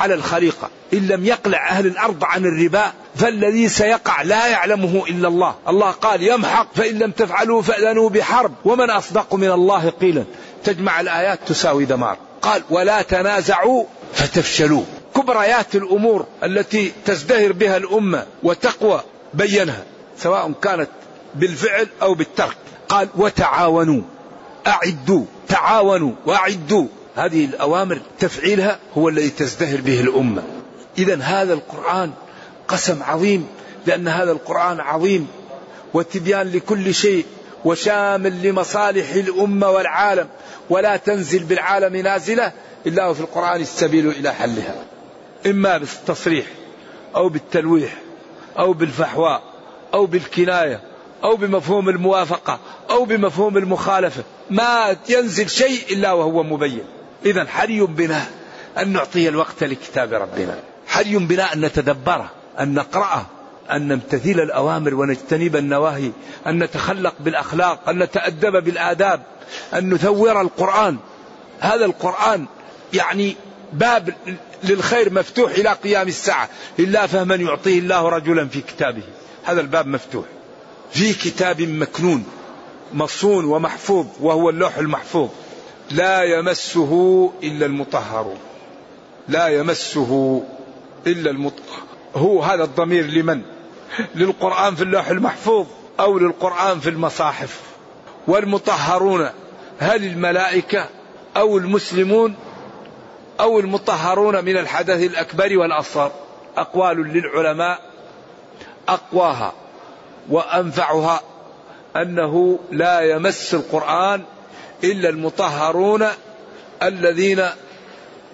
على 0.01 0.15
الخليقة. 0.15 0.69
إن 0.95 1.09
لم 1.09 1.25
يقلع 1.25 1.69
أهل 1.69 1.87
الأرض 1.87 2.25
عن 2.25 2.45
الربا 2.45 2.93
فالذي 3.17 3.69
سيقع 3.69 4.23
لا 4.23 4.47
يعلمه 4.47 5.03
إلا 5.09 5.29
الله. 5.29 5.55
الله 5.69 5.91
قال 5.91 6.23
يمحق 6.23 6.67
فإن 6.75 6.99
لم 6.99 7.11
تفعلوا 7.11 7.63
فأذنوا 7.63 8.09
بحرب. 8.09 8.53
ومن 8.65 8.91
أصدق 8.91 9.35
من 9.35 9.51
الله 9.51 9.91
قيلا. 9.91 10.25
تجمع 10.65 11.01
الآيات 11.01 11.39
تساوي 11.47 11.85
دمار. 11.85 12.17
قال 12.43 12.63
ولا 12.71 13.03
تنازعوا 13.03 13.85
فتفشلوا. 14.15 14.85
كبريات 15.17 15.75
الأمور 15.75 16.27
التي 16.45 16.93
تزدهر 17.05 17.53
بها 17.53 17.77
الأمة 17.77 18.27
وتقوى 18.43 19.01
بينها 19.35 19.85
سواء 20.19 20.53
كانت 20.63 20.89
بالفعل 21.35 21.87
أو 22.03 22.15
بالترك. 22.15 22.57
قال 22.89 23.09
وتعاونوا. 23.17 24.03
أعدوا 24.67 25.25
تعاونوا 25.49 26.13
وأعدوا. 26.27 26.87
هذه 27.17 27.45
الأوامر 27.45 28.01
تفعيلها 28.19 28.79
هو 28.99 29.09
الذي 29.09 29.31
تزدهر 29.31 29.81
به 29.81 30.01
الأمة. 30.01 30.43
إذا 30.99 31.23
هذا 31.23 31.53
القرآن 31.53 32.11
قسم 32.69 33.03
عظيم 33.03 33.47
لأن 33.87 34.09
هذا 34.09 34.33
القرآن 34.33 34.81
عظيم 34.81 35.29
وتبيان 35.95 36.53
لكل 36.53 36.95
شيء 36.95 37.25
وشامل 37.65 38.43
لمصالح 38.43 39.11
الأمة 39.11 39.71
والعالم. 39.71 40.29
ولا 40.71 40.97
تنزل 40.97 41.45
بالعالم 41.45 41.97
نازلة 41.97 42.53
إلا 42.87 43.07
وفي 43.07 43.21
القرآن 43.21 43.61
السبيل 43.61 44.09
إلى 44.09 44.35
حلها. 44.35 44.75
إما 45.47 45.79
بالتصريح 45.79 46.47
أو 47.17 47.29
بالتلويح 47.29 47.95
أو 48.59 48.73
بالفحواء 48.73 49.43
أو 49.95 50.07
بالكناية 50.07 50.90
أو 51.25 51.37
بمفهوم 51.37 51.89
الموافقة 51.89 52.59
أو 52.91 53.05
بمفهوم 53.05 53.57
المخالفة 53.57 54.23
ما 54.51 54.97
ينزل 55.09 55.51
شيء 55.51 55.81
إلا 55.91 56.13
وهو 56.13 56.43
مبين. 56.43 56.85
إذا 57.27 57.45
حري 57.45 57.81
بنا 57.81 58.25
أن 58.79 58.93
نعطي 58.93 59.29
الوقت 59.29 59.65
لكتاب 59.65 60.13
ربنا. 60.13 60.59
حري 60.87 61.17
بنا 61.19 61.53
أن 61.53 61.61
نتدبره 61.61 62.31
أن 62.61 62.75
نقرأه 62.75 63.27
أن 63.71 63.89
نمتثل 63.89 64.41
الأوامر 64.41 64.95
ونجتنب 64.95 65.57
النواهي 65.57 66.11
أن 66.47 66.63
نتخلق 66.63 67.15
بالأخلاق 67.21 67.89
أن 67.89 67.99
نتأدب 67.99 68.65
بالآداب 68.65 69.23
أن 69.75 69.95
نثور 69.95 70.41
القرآن. 70.41 70.97
هذا 71.61 71.85
القرآن 71.85 72.47
يعني 72.93 73.37
باب 73.73 74.15
للخير 74.65 75.13
مفتوح 75.13 75.53
إلى 75.53 75.69
قيام 75.69 76.09
الساعة 76.09 76.49
إلا 76.79 77.07
فهما 77.07 77.35
يعطيه 77.35 77.79
الله 77.79 78.09
رجلا 78.09 78.49
في 78.49 78.61
كتابه. 78.61 79.03
هذا 79.45 79.61
الباب 79.61 79.87
مفتوح. 79.87 80.25
في 80.93 81.15
كتاب 81.15 81.63
مكنون 81.63 82.25
مصون 82.93 83.45
ومحفوظ 83.45 84.07
وهو 84.21 84.51
اللوح 84.51 84.79
المحفوظ. 84.79 85.29
لا 85.91 86.23
يمسه 86.23 87.33
إلا 87.43 87.67
المطهرون. 87.67 88.39
لا 89.29 89.49
يمسه 89.49 90.43
إلا 91.07 91.31
المطهر 91.31 91.83
هو 92.17 92.43
هذا 92.43 92.65
الضمير 92.65 93.07
لمن؟ 93.07 93.43
للقرآن 94.15 94.75
في 94.75 94.83
اللوح 94.83 95.09
المحفوظ 95.09 95.67
أو 96.01 96.19
للقرآن 96.19 96.81
في 96.81 96.91
المصاحف. 96.91 97.61
والمطهرون 98.29 99.31
هل 99.79 100.05
الملائكة 100.05 100.89
أو 101.37 101.59
المسلمون 101.59 102.35
أو 103.41 103.61
المطهرون 103.61 104.45
من 104.45 104.57
الحدث 104.57 105.03
الأكبر 105.03 105.59
والأصغر؟ 105.59 106.13
أقوال 106.57 106.97
للعلماء 106.97 107.81
أقواها. 108.89 109.53
وأنفعها 110.31 111.21
أنه 111.97 112.59
لا 112.71 113.01
يمس 113.01 113.55
القرآن 113.55 114.23
إلا 114.85 115.09
المطهرون 115.09 116.07
الذين 116.83 117.47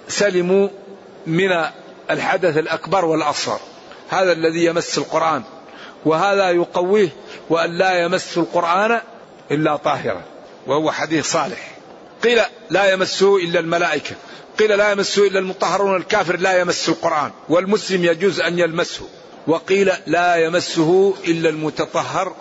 سلموا 0.08 0.68
من 1.26 1.64
الحدث 2.10 2.58
الأكبر 2.58 3.04
والأصغر. 3.04 3.60
هذا 4.10 4.32
الذي 4.32 4.64
يمس 4.64 4.98
القرآن. 4.98 5.42
وهذا 6.04 6.50
يقويه 6.50 7.08
وأن 7.50 7.78
لا 7.78 8.04
يمس 8.04 8.38
القرآن 8.38 9.00
إلا 9.50 9.76
طاهرا 9.76 10.22
وهو 10.66 10.92
حديث 10.92 11.32
صالح. 11.32 11.70
قيل 12.24 12.40
لا 12.70 12.92
يمسه 12.92 13.36
إلا 13.36 13.60
الملائكة. 13.60 14.16
قيل 14.58 14.78
لا 14.78 14.90
يمسه 14.90 15.26
إلا 15.26 15.38
المطهرون 15.38 15.96
الكافر 15.96 16.36
لا 16.36 16.60
يمس 16.60 16.88
القرآن 16.88 17.30
والمسلم 17.48 18.04
يجوز 18.04 18.40
أن 18.40 18.58
يلمسه. 18.58 19.08
وقيل 19.46 19.92
لا 20.06 20.36
يمسه 20.36 21.14
إلا 21.26 21.48
المتطهر 21.48 22.34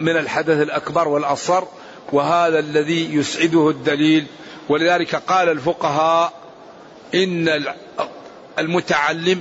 من 0.00 0.16
الحدث 0.16 0.62
الأكبر 0.62 1.08
والأصغر 1.08 1.68
وهذا 2.12 2.58
الذي 2.58 3.14
يسعده 3.14 3.70
الدليل. 3.70 4.26
ولذلك 4.68 5.14
قال 5.14 5.48
الفقهاء 5.48 6.32
إن 7.14 7.64
المتعلم 8.58 9.40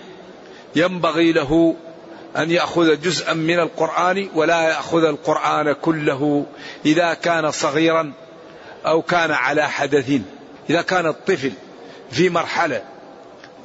ينبغي 0.76 1.32
له 1.32 1.76
أن 2.38 2.52
يأخذ 2.52 3.02
جزءا 3.02 3.34
من 3.34 3.60
القرآن 3.60 4.30
ولا 4.36 4.62
يأخذ 4.62 5.04
القرآن 5.04 5.74
كله 5.74 6.46
إذا 6.86 7.14
كان 7.14 7.52
صغيرا 7.52 8.14
أو 8.86 9.02
كان 9.02 9.32
على 9.32 9.70
حدث. 9.70 10.12
إذا 10.70 10.82
كان 10.82 11.08
الطفل 11.08 11.52
في 12.12 12.30
مرحلة 12.30 12.84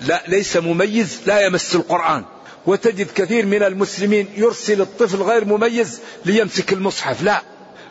لا 0.00 0.22
ليس 0.28 0.56
مميز 0.56 1.20
لا 1.26 1.40
يمس 1.40 1.74
القرآن. 1.74 2.24
وتجد 2.68 3.10
كثير 3.14 3.46
من 3.46 3.62
المسلمين 3.62 4.28
يرسل 4.36 4.80
الطفل 4.80 5.22
غير 5.22 5.44
مميز 5.44 6.00
ليمسك 6.24 6.72
المصحف. 6.72 7.22
لا 7.22 7.42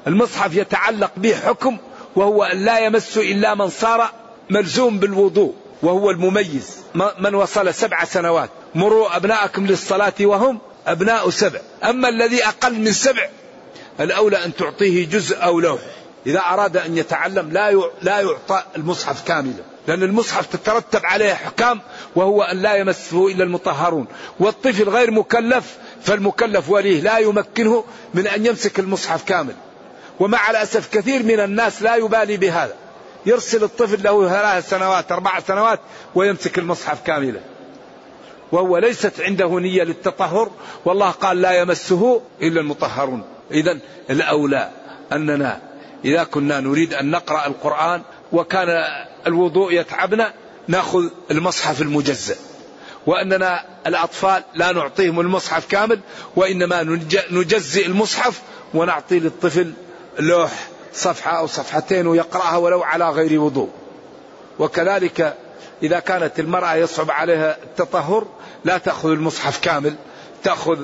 المصحف 0.08 0.56
يتعلق 0.56 1.12
به 1.18 1.36
حكم 1.36 1.78
وهو 2.16 2.44
أن 2.44 2.66
لا 2.66 2.80
يمس 2.80 3.18
إلا 3.18 3.56
من 3.56 3.70
صار 3.70 4.12
ملزوم 4.50 5.00
بالوضوء 5.00 5.54
وهو 5.84 6.12
المميز. 6.12 6.78
من 7.20 7.36
وصل 7.36 7.74
سبع 7.74 8.04
سنوات. 8.04 8.50
مروا 8.76 9.16
أبناءكم 9.16 9.68
للصلاة 9.68 10.13
وهم 10.22 10.60
أبناء 10.88 11.30
سبع. 11.30 11.60
أما 11.84 12.10
الذي 12.10 12.46
أقل 12.46 12.74
من 12.74 12.92
سبع 12.92 13.30
الأولى 14.00 14.46
أن 14.46 14.56
تعطيه 14.56 15.10
جزء 15.10 15.44
أو 15.44 15.60
لوح 15.60 15.82
إذا 16.28 16.40
أراد 16.40 16.78
أن 16.78 16.98
يتعلم 16.98 17.52
لا 17.52 17.90
لا 18.02 18.20
يعطى 18.20 18.63
المصحف 18.76 19.28
كاملا. 19.28 19.63
لأن 19.88 20.04
المصحف 20.04 20.45
تترتب 20.45 21.06
عليه 21.06 21.34
أحكام 21.34 21.82
وهو 22.15 22.43
أن 22.43 22.62
لا 22.62 22.76
يمسه 22.76 23.28
إلا 23.28 23.43
المطهرون. 23.43 24.08
والطفل 24.39 24.89
غير 24.89 25.12
مكلف 25.12 25.78
فالمكلف 26.02 26.69
وليه 26.69 27.02
لا 27.02 27.17
يمكنه 27.17 27.84
من 28.13 28.28
أن 28.28 28.45
يمسك 28.45 28.80
المصحف 28.80 29.23
كامل. 29.23 29.56
ومع 30.19 30.50
الأسف 30.50 30.89
كثير 30.93 31.23
من 31.23 31.39
الناس 31.39 31.82
لا 31.82 31.95
يبالي 31.95 32.38
بهذا. 32.38 32.73
يرسل 33.26 33.63
الطفل 33.63 34.04
له 34.04 34.30
ثلاث 34.30 34.69
سنوات 34.69 35.12
أربع 35.12 35.39
سنوات 35.39 35.80
ويمسك 36.15 36.60
المصحف 36.60 37.02
كاملا. 37.02 37.39
وهو 38.52 38.78
ليست 38.78 39.21
عنده 39.21 39.60
نية 39.60 39.84
للتطهر. 39.84 40.52
والله 40.86 41.10
قال 41.10 41.41
لا 41.41 41.52
يمسه 41.52 42.21
إلا 42.41 42.62
المطهرون. 42.62 43.23
إذا 43.52 43.78
الأولى 44.10 44.69
أننا 45.12 45.62
إذا 46.06 46.23
كنا 46.23 46.60
نريد 46.60 46.93
أن 46.93 47.12
نقرأ 47.12 47.47
القرآن 47.47 48.02
وكان 48.32 48.84
الوضوء 49.28 49.74
يتعبنا 49.74 50.34
ناخذ 50.68 51.10
المصحف 51.32 51.82
المجزأ. 51.82 52.36
وأننا 53.06 53.66
الأطفال 53.88 54.44
لا 54.54 54.72
نعطيهم 54.72 55.20
المصحف 55.20 55.66
كامل 55.66 56.00
وإنما 56.36 56.84
نجزئ 57.32 57.86
المصحف 57.86 58.42
ونعطي 58.74 59.20
للطفل 59.20 59.74
لوح 60.20 60.68
صفحة 60.94 61.38
أو 61.38 61.48
صفحتين 61.48 62.08
ويقرأها 62.08 62.58
ولو 62.58 62.84
على 62.84 63.10
غير 63.10 63.42
وضوء. 63.42 63.70
وكذلك 64.60 65.38
إذا 65.84 66.00
كانت 66.00 66.40
المرأة 66.40 66.76
يصعب 66.76 67.12
عليها 67.12 67.58
التطهر 67.63 68.28
لا 68.66 68.78
تأخذ 68.78 69.10
المصحف 69.10 69.60
كامل 69.60 69.96
تأخذ 70.44 70.80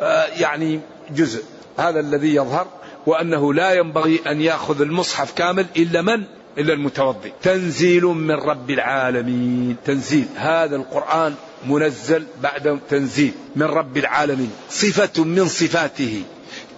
آه، 0.00 0.24
يعني 0.24 0.80
جزء. 1.10 1.44
هذا 1.78 2.00
الذي 2.00 2.34
يظهر 2.34 2.66
وأنه 3.06 3.54
لا 3.54 3.72
ينبغي 3.72 4.20
أن 4.26 4.40
يأخذ 4.40 4.80
المصحف 4.80 5.32
كامل 5.32 5.66
إلا 5.76 6.02
من 6.02 6.24
إلا 6.58 6.72
المتوضي. 6.72 7.32
تنزيل 7.42 8.04
من 8.04 8.34
رب 8.34 8.70
العالمين. 8.70 9.76
تنزيل. 9.84 10.26
هذا 10.36 10.76
القرآن 10.76 11.34
منزل 11.66 12.26
بعد 12.42 12.80
تنزيل. 12.90 13.32
من 13.56 13.66
رب 13.66 13.96
العالمين. 13.96 14.50
صفة 14.70 15.24
من 15.24 15.48
صفاته. 15.48 16.22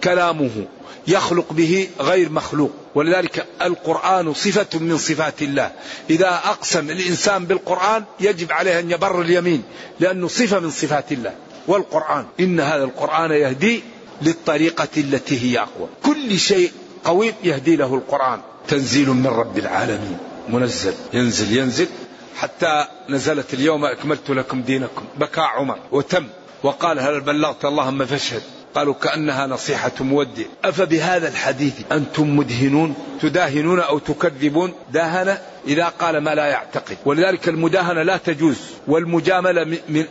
كلامه. 0.03 0.65
يخلق 1.07 1.53
به 1.53 1.87
غير 1.99 2.29
مخلوق. 2.29 2.71
ولذلك 2.95 3.45
القرآن 3.61 4.33
صفة 4.33 4.79
من 4.79 4.97
صفات 4.97 5.41
الله. 5.41 5.71
إذا 6.09 6.29
أقسم 6.29 6.89
الإنسان 6.89 7.45
بالقرآن 7.45 8.03
يجب 8.19 8.51
عليه 8.51 8.79
أن 8.79 8.91
يبر 8.91 9.21
اليمين. 9.21 9.63
لأنه 9.99 10.27
صفة 10.27 10.59
من 10.59 10.69
صفات 10.69 11.11
الله. 11.11 11.33
والقرآن. 11.67 12.25
إن 12.39 12.59
هذا 12.59 12.83
القرآن 12.83 13.31
يهدي 13.31 13.83
للطريقة 14.21 14.87
التي 14.97 15.41
هي 15.41 15.59
أقوى. 15.59 15.87
كل 16.03 16.39
شيء 16.39 16.71
قوي 17.03 17.33
يهدي 17.43 17.75
له 17.75 17.95
القرآن. 17.95 18.39
تنزيل 18.67 19.09
من 19.09 19.27
رب 19.27 19.57
العالمين. 19.57 20.17
منزل. 20.49 20.93
ينزل 21.13 21.57
ينزل. 21.57 21.87
حتى 22.35 22.85
نزلت 23.09 23.53
اليوم 23.53 23.85
أكملت 23.85 24.29
لكم 24.29 24.61
دينكم. 24.61 25.03
بكى 25.17 25.41
عمر 25.41 25.77
وتم 25.91 26.27
وقال 26.63 26.99
هل 26.99 27.21
بلغت 27.21 27.65
اللهم 27.65 28.05
فاشهد 28.05 28.41
قالوا 28.75 28.93
كأنها 28.93 29.47
نصيحة 29.47 29.91
مودع. 29.99 30.43
أفبهذا 30.65 31.27
الحديث 31.27 31.73
أنتم 31.91 32.37
مدهنون 32.37 32.95
تداهنون 33.21 33.79
أو 33.79 33.99
تكذبون؟ 33.99 34.73
داهن 34.93 35.37
إذا 35.67 35.85
قال 35.85 36.17
ما 36.17 36.35
لا 36.35 36.45
يعتقد. 36.45 36.97
ولذلك 37.05 37.49
المداهنة 37.49 38.03
لا 38.03 38.17
تجوز 38.17 38.57
والمجاملة 38.87 39.63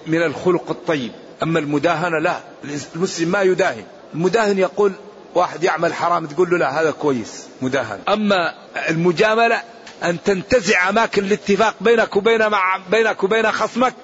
من 0.07 0.23
الخلق 0.23 0.71
الطيب. 0.71 1.13
أما 1.43 1.59
المداهنة 1.59 2.19
لا 2.19 2.41
المسلم 2.95 3.29
ما 3.29 3.43
يداهن. 3.43 3.85
المداهن 4.15 4.59
يقول 4.59 4.93
واحد 5.35 5.65
يعمل 5.65 5.95
حرام 5.95 6.27
تقول 6.27 6.51
له 6.51 6.59
لا 6.59 6.81
هذا 6.81 6.91
كويس 6.91 7.45
مداهن. 7.63 7.99
أما 8.09 8.55
المجاملة 8.89 9.63
أن 10.05 10.23
تنتزع 10.25 10.89
أماكن 10.89 11.25
الاتفاق 11.25 11.75
بينك 11.81 12.17
وبين 12.17 12.49
مع 12.49 12.81
بينك 12.91 13.25
وبين 13.25 13.53
خصمك 13.53 13.95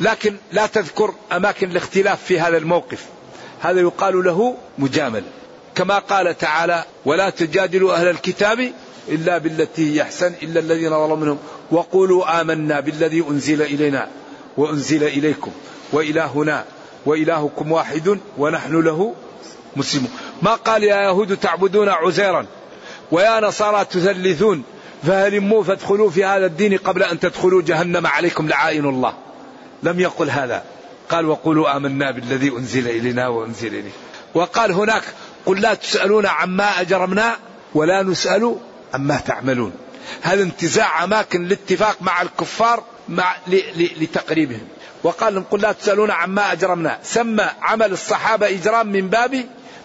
لكن 0.00 0.36
لا 0.52 0.66
تذكر 0.66 1.14
أماكن 1.32 1.70
الاختلاف 1.70 2.22
في 2.24 2.40
هذا 2.40 2.56
الموقف. 2.56 3.04
هذا 3.60 3.80
يقال 3.80 4.24
له 4.24 4.56
مجاملة 4.78 5.26
كما 5.74 5.98
قال 5.98 6.38
تعالى 6.38 6.84
ولا 7.04 7.30
تجادلوا 7.30 7.94
أهل 7.94 8.08
الكتاب 8.08 8.72
إلا 9.08 9.38
بالتي 9.38 9.94
هي 9.94 10.02
أحسن 10.02 10.34
إلا 10.42 10.60
الذين 10.60 10.90
ظلموا 10.90 11.16
منهم. 11.16 11.38
وقولوا 11.70 12.40
آمنا 12.40 12.80
بالذي 12.80 13.24
أنزل 13.30 13.62
إلينا 13.62 14.08
وأنزل 14.56 15.04
إليكم 15.04 15.50
وإلهنا 15.92 16.64
وإلهكم 17.06 17.72
واحد 17.72 18.18
ونحن 18.38 18.80
له 18.80 19.14
مسلمون. 19.76 20.10
ما 20.44 20.54
قال 20.54 20.84
يا 20.84 21.02
يهود 21.02 21.36
تعبدون 21.36 21.88
عزيرا 21.88 22.46
ويا 23.10 23.40
نصارى 23.40 23.84
تثلثون 23.84 24.62
فهلموا 25.06 25.62
فادخلوا 25.62 26.10
في 26.10 26.24
هذا 26.24 26.46
الدين 26.46 26.78
قبل 26.78 27.02
أن 27.02 27.20
تدخلوا 27.20 27.62
جهنم 27.62 28.06
عليكم 28.06 28.48
لعائن 28.48 28.84
الله. 28.84 29.14
لم 29.82 30.00
يقل 30.00 30.30
هذا. 30.30 30.62
قال 31.10 31.26
وقولوا 31.26 31.76
آمنا 31.76 32.10
بالذي 32.10 32.48
أنزل 32.48 32.88
إلينا 32.88 33.28
وأنزل 33.28 33.68
إليه 33.68 33.90
وقال 34.34 34.72
هناك 34.72 35.02
قل 35.46 35.60
لا 35.60 35.74
تسألون 35.74 36.26
عما 36.26 36.80
أجرمنا 36.80 37.36
ولا 37.74 38.02
نسأل 38.02 38.56
عما 38.94 39.16
تعملون. 39.16 39.72
هذا 40.22 40.42
انتزاع 40.42 41.04
أماكن 41.04 41.44
الاتفاق 41.44 41.96
مع 42.00 42.22
الكفار 42.22 42.84
مع 43.08 43.36
لتقريبهم. 43.76 44.68
وقال 45.02 45.34
لهم 45.34 45.44
قل 45.50 45.60
لا 45.60 45.72
تسألون 45.72 46.10
عما 46.10 46.52
أجرمنا. 46.52 46.98
سمى 47.02 47.50
عمل 47.62 47.92
الصحابة 47.92 48.48
إجرام 48.48 48.86
من 48.86 49.08
باب 49.08 49.44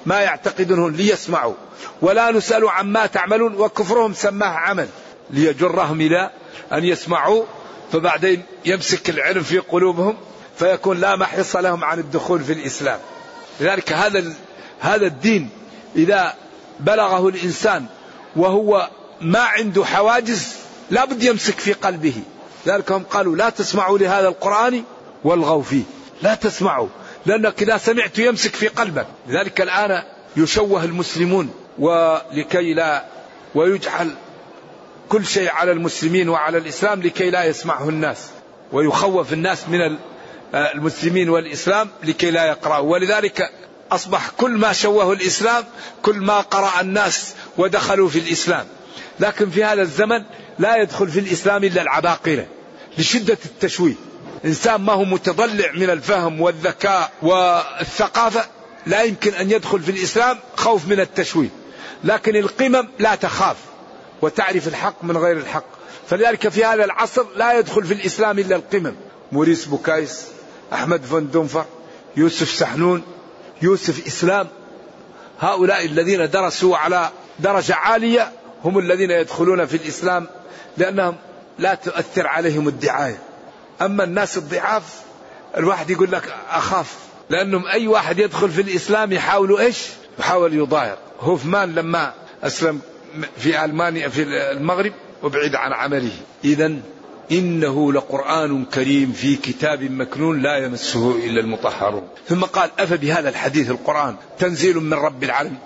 ما 0.10 0.20
يعتقدونه 0.22 0.90
ليسمعوا. 0.90 1.54
ولا 2.02 2.32
نسأل 2.32 2.70
عما 2.70 3.06
تعملون 3.06 3.56
وكفرهم 3.56 4.14
سماه 4.14 4.48
عمل. 4.48 4.88
ليجرهم 5.30 6.02
إلى 6.02 6.32
أن 6.74 6.84
يسمعوا 6.84 7.44
فبعدين 7.92 8.44
يمسك 8.66 9.10
العلم 9.10 9.44
في 9.44 9.58
قلوبهم 9.60 10.18
فيكون 10.60 11.00
لا 11.00 11.16
محص 11.16 11.56
لهم 11.56 11.84
عن 11.84 12.00
الدخول 12.00 12.44
في 12.44 12.54
الإسلام. 12.54 13.00
لذلك 13.60 13.92
هذا 13.94 14.34
هذا 14.80 15.06
الدين 15.06 15.50
إذا 15.96 16.34
بلغه 16.80 17.30
الإنسان 17.30 17.86
وهو 18.36 18.90
ما 19.22 19.40
عنده 19.40 19.86
حواجز 19.86 20.54
لا 20.90 21.06
بد 21.06 21.24
يمسك 21.24 21.60
في 21.60 21.74
قلبه. 21.74 22.16
لذلك 22.66 22.92
هم 22.92 23.04
قالوا 23.04 23.36
لا 23.36 23.50
تسمعوا 23.50 23.98
لهذا 23.98 24.28
القرآن 24.28 24.84
والغوا 25.24 25.64
فيه. 25.64 25.84
لا 26.22 26.36
تسمعوا. 26.36 26.88
لأنك 27.30 27.62
إذا 27.62 27.78
سمعت 27.78 28.20
يمسك 28.20 28.56
في 28.56 28.68
قلبك. 28.68 29.08
لذلك 29.28 29.62
الآن 29.62 30.04
يشوه 30.38 30.84
المسلمون 30.84 31.54
ولكي 31.80 32.74
لا 32.74 33.06
ويجعل 33.56 34.12
كل 35.10 35.26
شيء 35.26 35.50
على 35.50 35.72
المسلمين 35.72 36.30
وعلى 36.30 36.58
الإسلام 36.58 37.02
لكي 37.02 37.30
لا 37.30 37.44
يسمعه 37.44 37.90
الناس. 37.90 38.30
ويخوف 38.72 39.34
الناس 39.34 39.68
من 39.68 39.98
المسلمين 40.54 41.30
والإسلام 41.30 41.90
لكي 42.04 42.32
لا 42.32 42.46
يقرأوا. 42.46 42.92
ولذلك 42.92 43.52
أصبح 43.92 44.30
كل 44.30 44.52
ما 44.52 44.74
شوه 44.74 45.14
الإسلام 45.14 45.64
كل 46.02 46.16
ما 46.16 46.40
قرأ 46.40 46.82
الناس 46.82 47.34
ودخلوا 47.58 48.10
في 48.10 48.20
الإسلام. 48.20 48.66
لكن 49.20 49.50
في 49.50 49.64
هذا 49.64 49.82
الزمن 49.82 50.24
لا 50.60 50.78
يدخل 50.78 51.08
في 51.08 51.20
الإسلام 51.20 51.64
إلا 51.64 51.82
العباقرة 51.82 52.46
لشدة 52.98 53.38
التشويه. 53.46 53.94
إنسان 54.46 54.82
ما 54.82 54.94
هو 54.94 55.04
متضلع 55.04 55.72
من 55.72 55.90
الفهم 55.90 56.42
والذكاء 56.42 57.12
والثقافة 57.22 58.46
لا 58.86 59.02
يمكن 59.02 59.34
أن 59.34 59.52
يدخل 59.52 59.80
في 59.80 59.92
الإسلام 59.92 60.38
خوف 60.56 60.88
من 60.88 61.00
التشويه. 61.00 61.50
لكن 62.04 62.36
القمم 62.36 62.88
لا 63.00 63.16
تخاف 63.16 63.58
وتعرف 64.22 64.68
الحق 64.68 65.04
من 65.04 65.18
غير 65.18 65.38
الحق. 65.38 65.66
فلذلك 66.10 66.50
في 66.50 66.66
هذا 66.66 66.86
العصر 66.86 67.26
لا 67.36 67.60
يدخل 67.60 67.84
في 67.84 67.94
الإسلام 67.94 68.40
إلا 68.40 68.56
القمم. 68.56 68.96
موريس 69.32 69.66
بوكاي 69.66 70.26
أحمد 70.74 71.04
فون 71.04 71.32
دنفر 71.32 71.66
يوسف 72.18 72.50
سحنون 72.50 73.04
يوسف 73.62 74.08
إسلام. 74.08 74.48
هؤلاء 75.40 75.86
الذين 75.86 76.30
درسوا 76.30 76.78
على 76.78 77.10
درجة 77.40 77.76
عالية 77.76 78.32
هم 78.66 78.80
الذين 78.80 79.12
يدخلون 79.12 79.66
في 79.66 79.78
الإسلام 79.78 80.28
لأنهم 80.78 81.16
لا 81.60 81.76
تؤثر 81.76 82.28
عليهم 82.28 82.68
الدعاية. 82.68 83.29
أما 83.82 84.04
الناس 84.04 84.38
الضعاف 84.38 84.84
الواحد 85.58 85.90
يقول 85.90 86.12
لك 86.12 86.34
أخاف. 86.50 86.98
لأنهم 87.30 87.68
أي 87.68 87.88
واحد 87.88 88.20
يدخل 88.20 88.50
في 88.50 88.62
الإسلام 88.62 89.12
يحاولوا 89.12 89.60
إيش؟ 89.60 89.78
يحاول 90.20 90.54
يضايق 90.54 90.98
هوفمان 91.20 91.76
لما 91.76 92.14
أسلم 92.44 92.82
في 93.38 93.66
ألمانيا 93.66 94.08
في 94.08 94.24
المغرب 94.24 94.94
وبعد 95.24 95.56
عن 95.56 95.74
عمله. 95.74 96.12
إذا 96.44 96.74
إنه 97.32 97.94
لقرآن 97.94 98.66
كريم 98.66 99.12
في 99.12 99.36
كتاب 99.36 99.84
مكنون 99.84 100.42
لا 100.42 100.58
يمسه 100.58 101.12
إلا 101.12 101.42
المطهرون. 101.42 102.08
ثم 102.28 102.44
قال 102.44 102.70
أفبهذا 102.80 103.30
الحديث 103.30 103.70
القرآن؟ 103.70 104.16
تنزيل 104.40 104.78
من 104.78 104.94
رب 104.94 105.24
العالمين. 105.24 105.60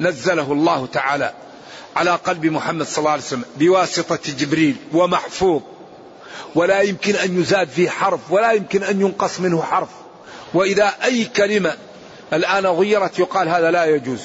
نزله 0.00 0.52
الله 0.52 0.86
تعالى 0.86 1.32
على 1.96 2.10
قلب 2.10 2.46
محمد 2.46 2.86
صلى 2.86 2.98
الله 2.98 3.10
عليه 3.10 3.22
وسلم 3.22 3.44
بواسطة 3.56 4.32
جبريل 4.38 4.76
ومحفوظ. 4.92 5.62
ولا 6.54 6.80
يمكن 6.80 7.16
أن 7.16 7.40
يزاد 7.40 7.68
فيه 7.68 7.90
حرف 7.90 8.20
ولا 8.32 8.52
يمكن 8.52 8.82
أن 8.82 9.00
ينقص 9.00 9.40
منه 9.40 9.62
حرف. 9.62 9.88
وإذا 10.54 10.92
أي 11.04 11.24
كلمة 11.24 11.76
الآن 12.32 12.66
غيرت 12.66 13.18
يقال 13.18 13.48
هذا 13.48 13.70
لا 13.70 13.84
يجوز. 13.84 14.22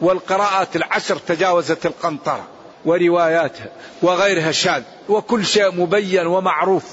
والقراءات 0.00 0.76
العشر 0.76 1.16
تجاوزت 1.16 1.86
القنطرة 1.86 2.48
ورواياتها 2.84 3.68
وغيرها 4.02 4.52
شاذ 4.52 4.82
وكل 5.08 5.46
شيء 5.46 5.70
مبين 5.70 6.26
ومعروف 6.26 6.84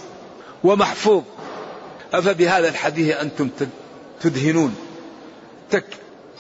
ومحفوظ. 0.64 1.24
أفبهذا 2.14 2.70
الحديث 2.70 3.18
أنتم 3.18 3.50
تدهنون. 4.22 4.76
تك 5.72 5.86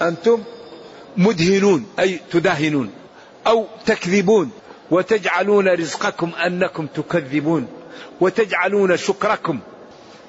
أنتم 0.01 0.43
مدهنون 1.17 1.85
أي 1.99 2.19
تدهنون 2.31 2.91
أو 3.47 3.67
تكذبون. 3.85 4.51
وتجعلون 4.91 5.67
رزقكم 5.67 6.31
أنكم 6.45 6.87
تكذبون. 6.87 7.67
وتجعلون 8.21 8.97
شكركم 8.97 9.59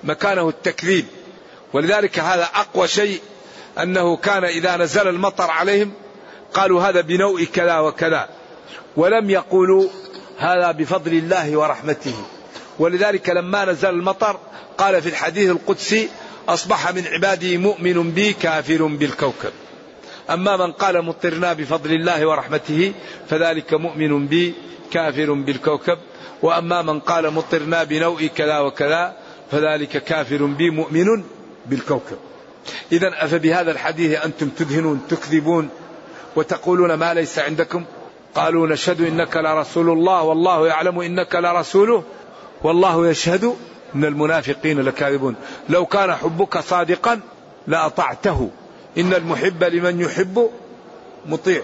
مكانه 0.05 0.49
التكذيب. 0.49 1.07
ولذلك 1.73 2.19
هذا 2.19 2.49
أقوى 2.55 2.89
شيء 2.89 3.21
أنه 3.79 4.17
كان 4.17 4.45
إذا 4.45 4.77
نزل 4.77 5.09
المطر 5.09 5.51
عليهم 5.51 5.93
قالوا 6.55 6.83
هذا 6.83 7.01
بنوء 7.01 7.45
كذا 7.45 7.79
وكذا 7.79 8.29
ولم 8.97 9.31
يقولوا 9.31 9.89
هذا 10.39 10.71
بفضل 10.73 11.13
الله 11.13 11.57
ورحمته. 11.57 12.15
ولذلك 12.79 13.29
لما 13.29 13.65
نزل 13.65 13.89
المطر 13.89 14.39
قال 14.79 15.03
في 15.03 15.09
الحديث 15.09 15.51
القدسي 15.51 16.09
أصبح 16.49 16.91
من 16.91 17.07
عبادي 17.07 17.59
مؤمن 17.59 18.11
بي 18.11 18.33
كافر 18.33 18.87
بالكوكب. 18.87 19.53
أما 20.31 20.57
من 20.57 20.73
قال 20.73 21.03
مطرنا 21.05 21.53
بفضل 21.53 21.93
الله 21.93 22.27
ورحمته 22.27 22.93
فذلك 23.29 23.75
مؤمن 23.75 24.27
بي 24.27 24.55
كافر 24.91 25.33
بالكوكب. 25.33 25.99
وأما 26.43 26.83
من 26.83 27.01
قال 27.01 27.31
مطرنا 27.31 27.85
بنوء 27.85 28.27
كذا 28.27 28.59
وكذا 28.59 29.17
فذلك 29.51 30.05
كافر 30.05 30.45
بي 30.45 30.71
مؤمن 30.71 31.25
بالكوكب. 31.67 32.17
إذا 32.93 33.25
أفبهذا 33.25 33.71
الحديث 33.71 34.25
أنتم 34.25 34.49
تدهنون 34.49 35.01
تكذبون 35.09 35.69
وتقولون 36.37 36.95
ما 36.95 37.15
ليس 37.15 37.39
عندكم؟ 37.39 37.85
قالوا 38.35 38.67
نشهد 38.67 39.01
إنك 39.01 39.37
لرسول 39.37 39.91
الله 39.91 40.23
والله 40.23 40.67
يعلم 40.67 41.01
إنك 41.01 41.35
لرسوله 41.35 42.03
والله 42.63 43.09
يشهد 43.09 43.57
إن 43.95 44.05
المنافقين 44.05 44.81
لكاذبون. 44.81 45.35
لو 45.69 45.87
كان 45.87 46.15
حبك 46.15 46.59
صادقا 46.59 47.21
لأطعته. 47.67 48.51
إن 48.99 49.15
المحب 49.15 49.65
لمن 49.65 50.01
يحب 50.01 50.51
مطيع. 51.27 51.63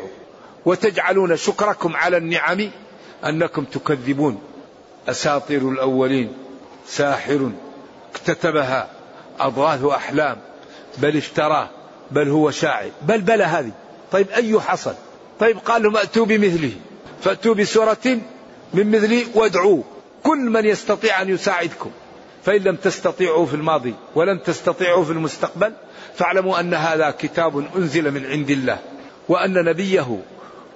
وتجعلون 0.64 1.36
شكركم 1.36 1.96
على 1.96 2.16
النعم 2.16 2.70
أنكم 3.24 3.64
تكذبون. 3.64 4.40
أساطير 5.08 5.68
الأولين 5.68 6.32
ساحر 6.86 7.50
اكتتبها 8.14 8.90
أضغاث 9.40 9.84
أحلام 9.84 10.36
بل 10.98 11.16
افتراه 11.16 11.68
بل 12.10 12.28
هو 12.28 12.50
شاعر. 12.50 12.90
بل 13.02 13.20
بلى 13.20 13.44
هذه. 13.44 13.72
طيب 14.12 14.30
أي 14.30 14.60
حصل؟ 14.60 14.94
طيب 15.40 15.58
قال 15.58 15.82
لهم 15.82 15.96
أتوا 15.96 16.26
بمثله. 16.26 16.72
فأتوا 17.22 17.54
بسورة 17.54 18.18
من 18.74 18.90
مثله 18.90 19.24
وادعوا 19.34 19.82
كل 20.22 20.38
من 20.38 20.64
يستطيع 20.64 21.22
أن 21.22 21.28
يساعدكم. 21.28 21.90
فإن 22.44 22.62
لم 22.62 22.76
تستطيعوا 22.76 23.46
في 23.46 23.54
الماضي 23.54 23.94
ولن 24.14 24.42
تستطيعوا 24.42 25.04
في 25.04 25.10
المستقبل 25.10 25.72
فاعلموا 26.14 26.60
أن 26.60 26.74
هذا 26.74 27.10
كتاب 27.10 27.66
أنزل 27.76 28.10
من 28.10 28.26
عند 28.26 28.50
الله 28.50 28.78
وأن 29.28 29.64
نبيه 29.64 30.18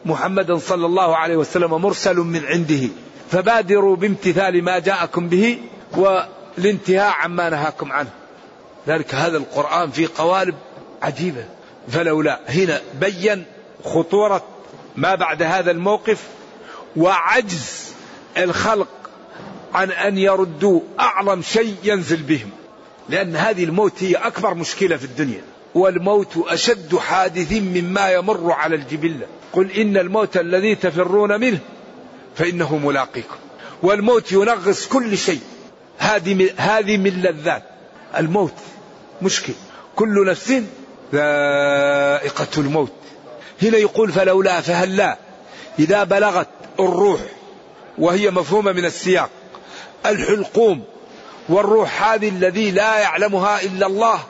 محمدا 0.05 0.59
صلى 0.59 0.87
الله 0.87 1.17
عليه 1.17 1.37
وسلم 1.37 1.71
مرسل 1.71 2.17
من 2.17 2.45
عنده 2.47 2.89
فبادروا 3.31 3.97
بامتثال 3.97 4.65
ما 4.65 4.79
جاءكم 4.79 5.29
به 5.29 5.59
والانتهاء 5.97 7.13
عما 7.13 7.51
نهاكم 7.51 7.93
عنه. 7.93 8.11
ذلك 8.89 9.15
هذا 9.15 9.37
القرآن 9.37 9.91
في 9.91 10.07
قوالب 10.07 10.55
عجيبة. 11.03 11.45
فلولا 11.89 12.41
هنا 12.49 12.81
بين 13.01 13.45
خطورة 13.85 14.45
ما 14.97 15.15
بعد 15.15 15.43
هذا 15.43 15.71
الموقف 15.71 16.23
وعجز 16.97 17.93
الخلق 18.37 18.89
عن 19.75 19.91
أن 19.91 20.19
يردوا 20.19 20.81
أعظم 21.01 21.43
شيء 21.43 21.77
ينزل 21.85 22.23
بهم. 22.23 22.51
لأن 23.09 23.37
هذه 23.37 23.65
الموت 23.65 24.03
هي 24.03 24.15
أكبر 24.15 24.55
مشكلة 24.55 24.97
في 24.97 25.05
الدنيا. 25.05 25.43
والموت 25.75 26.37
أشد 26.37 26.97
حادث 26.97 27.53
مما 27.53 28.11
يمر 28.11 28.53
على 28.53 28.77
الجبلة. 28.77 29.27
قل 29.53 29.71
إن 29.71 29.97
الموت 29.97 30.37
الذي 30.37 30.75
تفرون 30.75 31.41
منه 31.41 31.59
فإنه 32.37 32.77
ملاقيكم. 32.77 33.37
والموت 33.83 34.33
ينغص 34.33 34.87
كل 34.87 35.19
شيء. 35.19 35.41
هذه 35.99 36.51
هذه 36.57 36.97
من 36.97 37.23
لذات 37.23 37.63
الموت 38.17 38.55
مشكل. 39.23 39.53
كل 39.97 40.27
نفس 40.27 40.53
ذائقة 41.13 42.49
الموت. 42.59 42.93
هنا 43.63 43.79
يقول 43.79 44.13
فلولا 44.13 44.61
فهلا. 44.61 45.19
إذا 45.79 46.05
بلغت 46.05 46.49
الروح 46.81 47.21
وهي 47.99 48.31
مفهومة 48.31 48.73
من 48.73 48.85
السياق. 48.85 49.31
الحلقوم 50.07 50.85
والروح 51.49 52.13
هذه 52.13 52.29
الذي 52.29 52.71
لا 52.71 52.99
يعلمها 52.99 53.63
إلا 53.63 53.87
الله 53.87 54.21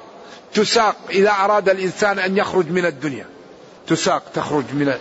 تساق 0.54 0.96
إذا 1.10 1.30
أراد 1.30 1.68
الإنسان 1.68 2.18
أن 2.18 2.36
يخرج 2.36 2.70
من 2.70 2.86
الدنيا. 2.86 3.26
تساق 3.86 4.22
تخرج 4.34 4.64
من 4.72 4.94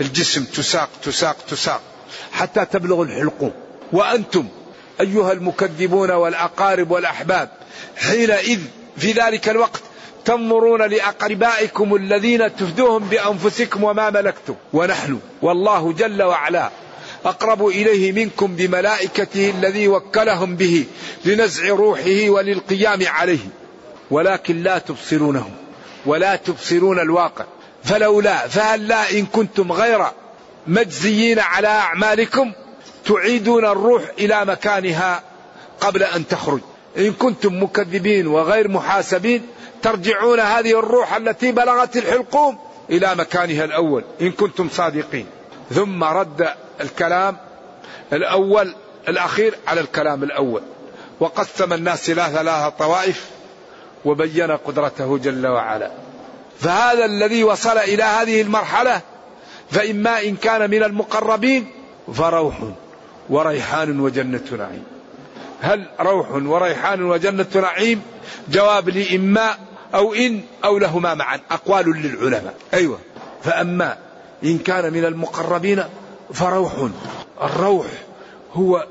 الجسم 0.00 0.44
تساق 0.44 0.88
تساق 1.02 1.36
تساق 1.48 1.80
حتى 2.32 2.64
تبلغ 2.64 3.02
الحلقوم. 3.02 3.52
وأنتم 3.92 4.48
أيها 5.00 5.32
المكذبون 5.32 6.10
والأقارب 6.10 6.90
والأحباب 6.90 7.48
حينئذ 7.96 8.60
في 8.96 9.12
ذلك 9.12 9.48
الوقت 9.48 9.82
تنظرون 10.24 10.82
لأقربائكم 10.82 11.94
الذين 11.94 12.56
تفدوهم 12.56 13.04
بأنفسكم 13.04 13.84
وما 13.84 14.10
ملكتم. 14.10 14.54
ونحن 14.72 15.18
والله 15.42 15.92
جل 15.92 16.22
وعلا 16.22 16.70
أقرب 17.24 17.66
إليه 17.66 18.12
منكم 18.12 18.56
بملائكته 18.56 19.50
الذي 19.50 19.88
وكلهم 19.88 20.56
به 20.56 20.84
لنزع 21.24 21.68
روحه 21.68 22.28
وللقيام 22.28 23.00
عليه. 23.06 23.38
ولكن 24.10 24.62
لا 24.62 24.78
تبصرونه 24.78 25.50
ولا 26.06 26.36
تبصرون 26.36 27.00
الواقع. 27.00 27.44
فلولا 27.84 28.48
فهلا 28.48 29.10
إن 29.10 29.26
كنتم 29.26 29.72
غير 29.72 30.06
مجزيين 30.66 31.38
على 31.38 31.68
أعمالكم 31.68 32.52
تعيدون 33.04 33.64
الروح 33.64 34.02
إلى 34.18 34.44
مكانها 34.44 35.22
قبل 35.80 36.02
أن 36.02 36.28
تخرج. 36.28 36.60
إن 36.98 37.12
كنتم 37.12 37.62
مكذبين 37.62 38.26
وغير 38.26 38.68
محاسبين 38.68 39.42
ترجعون 39.82 40.40
هذه 40.40 40.78
الروح 40.78 41.14
التي 41.14 41.52
بلغت 41.52 41.96
الحلقوم 41.96 42.58
إلى 42.90 43.14
مكانها 43.14 43.64
الأول. 43.64 44.04
إن 44.20 44.30
كنتم 44.30 44.68
صادقين. 44.68 45.26
ثم 45.70 46.04
رد 46.04 46.48
الكلام 46.80 47.36
الأول 48.12 48.74
الأخير 49.08 49.54
على 49.66 49.80
الكلام 49.80 50.22
الأول 50.22 50.62
وقسم 51.20 51.72
الناس 51.72 52.10
إلى 52.10 52.22
ثلاثة 52.22 52.68
طوائف 52.68 53.30
وبين 54.04 54.50
قدرته 54.50 55.18
جل 55.18 55.46
وعلا. 55.46 55.90
فهذا 56.60 57.04
الذي 57.04 57.44
وصل 57.44 57.78
إلى 57.78 58.02
هذه 58.02 58.42
المرحلة 58.42 59.00
فإما 59.70 60.22
إن 60.22 60.36
كان 60.36 60.70
من 60.70 60.82
المقربين 60.82 61.66
فروح 62.14 62.54
وريحان 63.30 64.00
وجنة 64.00 64.44
نعيم. 64.58 64.84
هل 65.60 65.88
روح 66.00 66.30
وريحان 66.30 67.02
وجنة 67.02 67.46
نعيم؟ 67.54 68.02
جواب 68.48 68.88
لإما 68.88 69.56
أو 69.94 70.14
إن 70.14 70.40
أو 70.64 70.78
لهما 70.78 71.14
معا. 71.14 71.40
أقوال 71.50 72.02
للعلماء. 72.02 72.54
أيوة. 72.74 72.98
فأما 73.42 73.96
إن 74.44 74.58
كان 74.58 74.92
من 74.92 75.04
المقربين 75.04 75.84
فروح. 76.32 76.72
الروح 77.42 77.86
هو 78.52 78.86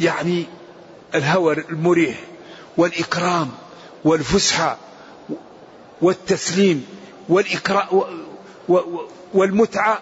يعني 0.00 0.46
الهوى 1.14 1.52
المريح 1.52 2.20
والإكرام 2.76 3.50
والفسحة 4.04 4.76
والتسليم 6.02 6.86
والإكرام 7.28 8.02
والمتعة 9.34 9.98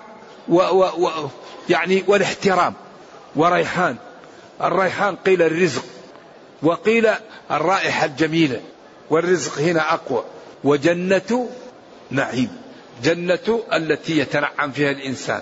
و 0.49 0.55
و 0.57 1.07
و 1.07 1.29
يعني 1.69 2.05
والاحترام. 2.07 2.75
وريحان. 3.37 3.97
الريحان 4.63 5.17
قيل 5.17 5.43
الرزق 5.43 5.85
وقيل 6.63 7.09
الرائحة 7.51 8.07
الجميلة. 8.07 8.61
والرزق 9.11 9.59
هنا 9.59 9.95
أقوى. 9.95 10.25
وجنة 10.65 11.49
نعيم. 12.11 12.60
جنة 13.05 13.63
التي 13.73 14.19
يتنعم 14.19 14.73
فيها 14.73 14.91
الإنسان. 14.91 15.41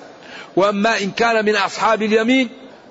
وأما 0.57 0.99
إن 0.99 1.11
كان 1.11 1.45
من 1.45 1.57
أصحاب 1.57 2.03
اليمين 2.03 2.49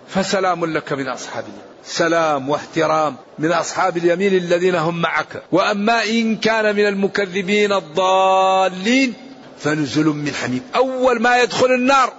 فسلام 0.10 0.65
لك 0.65 0.93
من 0.93 1.08
أصحاب 1.08 1.43
اليمين. 1.43 1.62
سلام 1.86 2.49
واحترام 2.49 3.15
من 3.39 3.51
أصحاب 3.51 3.97
اليمين 3.97 4.34
الذين 4.34 4.75
هم 4.75 5.01
معك. 5.01 5.43
وأما 5.51 6.03
إن 6.03 6.36
كان 6.36 6.75
من 6.75 6.88
المكذبين 6.88 7.73
الضالين 7.73 9.13
فنزل 9.60 10.06
من 10.06 10.34
حميم. 10.34 10.62
أول 10.75 11.21
ما 11.21 11.41
يدخل 11.41 11.65
النار 11.65 12.13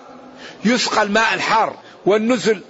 يسقى 0.65 1.03
الماء 1.03 1.35
الحار 1.35 1.77
والنزل. 2.07 2.61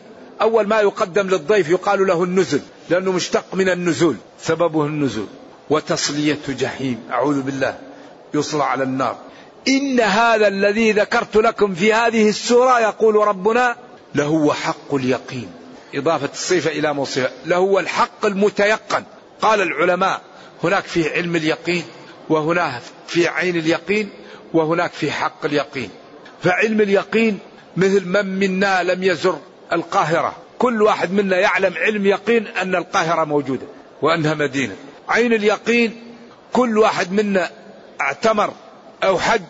أول 0.40 0.66
ما 0.66 0.80
يقدم 0.80 1.28
للضيف 1.28 1.68
يقال 1.68 2.06
له 2.06 2.24
النزل 2.24 2.60
لأنه 2.90 3.12
مشتق 3.12 3.44
من 3.54 3.68
النزول. 3.68 4.16
سببه 4.42 4.86
النزول. 4.86 5.26
وتصلية 5.70 6.38
جحيم. 6.48 7.00
أعوذ 7.10 7.42
بالله. 7.42 7.78
يصلى 8.34 8.64
على 8.64 8.84
النار. 8.84 9.16
إن 9.68 10.00
هذا 10.00 10.48
الذي 10.48 10.92
ذكرت 10.92 11.36
لكم 11.36 11.74
في 11.74 11.92
هذه 11.92 12.28
السورة 12.28 12.80
يقول 12.80 13.14
ربنا 13.14 13.76
لهو 14.14 14.52
حق 14.52 14.94
اليقين. 14.94 15.50
إضافة 15.94 16.28
الصفة 16.32 16.70
إلى 16.70 16.94
موصفة. 16.94 17.30
لهو 17.46 17.78
الحق 17.78 18.26
المتيقن. 18.26 19.04
قال 19.42 19.60
العلماء 19.60 20.20
هناك 20.64 20.84
في 20.84 21.14
علم 21.14 21.36
اليقين 21.36 21.84
وهناك 22.28 22.82
في 23.06 23.28
عين 23.28 23.56
اليقين 23.56 24.10
وهناك 24.54 24.92
في 24.92 25.10
حق 25.10 25.44
اليقين. 25.44 25.90
فعلم 26.42 26.80
اليقين 26.80 27.38
مثل 27.76 28.06
من 28.06 28.38
منا 28.38 28.82
لم 28.82 29.02
يزر 29.02 29.38
القاهرة. 29.72 30.36
كل 30.58 30.82
واحد 30.82 31.12
منا 31.12 31.36
يعلم 31.36 31.74
علم 31.76 32.06
يقين 32.06 32.46
أن 32.46 32.74
القاهرة 32.74 33.24
موجودة 33.24 33.66
وأنها 34.02 34.34
مدينة. 34.34 34.76
عين 35.08 35.32
اليقين 35.32 36.02
كل 36.52 36.78
واحد 36.78 37.12
منا 37.12 37.50
اعتمر 38.00 38.52
أو 39.04 39.18
حج 39.18 39.42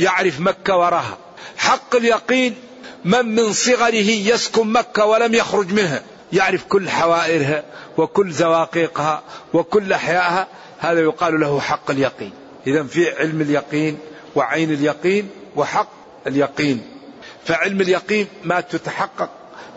يعرف 0.00 0.40
مكة 0.40 0.76
وراها. 0.76 1.18
حق 1.56 1.96
اليقين 1.96 2.54
من 3.04 3.34
من 3.34 3.52
صغره 3.52 4.10
يسكن 4.10 4.72
مكة 4.72 5.06
ولم 5.06 5.34
يخرج 5.34 5.72
منها. 5.72 6.02
يعرف 6.32 6.64
كل 6.64 6.90
حوائرها 6.90 7.64
وكل 7.96 8.32
زواقيقها 8.32 9.22
وكل 9.52 9.92
أحيائها. 9.92 10.48
هذا 10.78 11.00
يقال 11.00 11.40
له 11.40 11.60
حق 11.60 11.90
اليقين. 11.90 12.32
إذا 12.66 12.82
في 12.82 13.10
علم 13.10 13.40
اليقين 13.40 13.98
وعين 14.34 14.72
اليقين 14.72 15.28
وحق 15.56 15.88
اليقين. 16.26 16.82
فعلم 17.44 17.80
اليقين 17.80 18.26
ما 18.44 18.60
تتحقق 18.60 19.30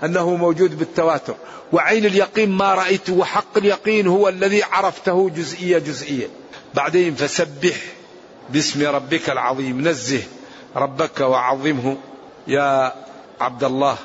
أنه 0.03 0.35
موجود 0.35 0.79
بالتواتر. 0.79 1.35
وعين 1.71 2.05
اليقين 2.05 2.49
ما 2.49 2.73
رأيته 2.73 3.13
وحق 3.13 3.57
اليقين 3.57 4.07
هو 4.07 4.29
الذي 4.29 4.63
عرفته 4.63 5.29
جزئية 5.29 5.77
جزئية. 5.77 6.27
بعدين 6.73 7.15
فسبح 7.15 7.75
باسم 8.49 8.87
ربك 8.87 9.29
العظيم. 9.29 9.87
نزه 9.87 10.23
ربك 10.75 11.19
وعظمه 11.19 11.97
يا 12.47 12.93
عبد 13.41 13.63
الله. 13.63 13.97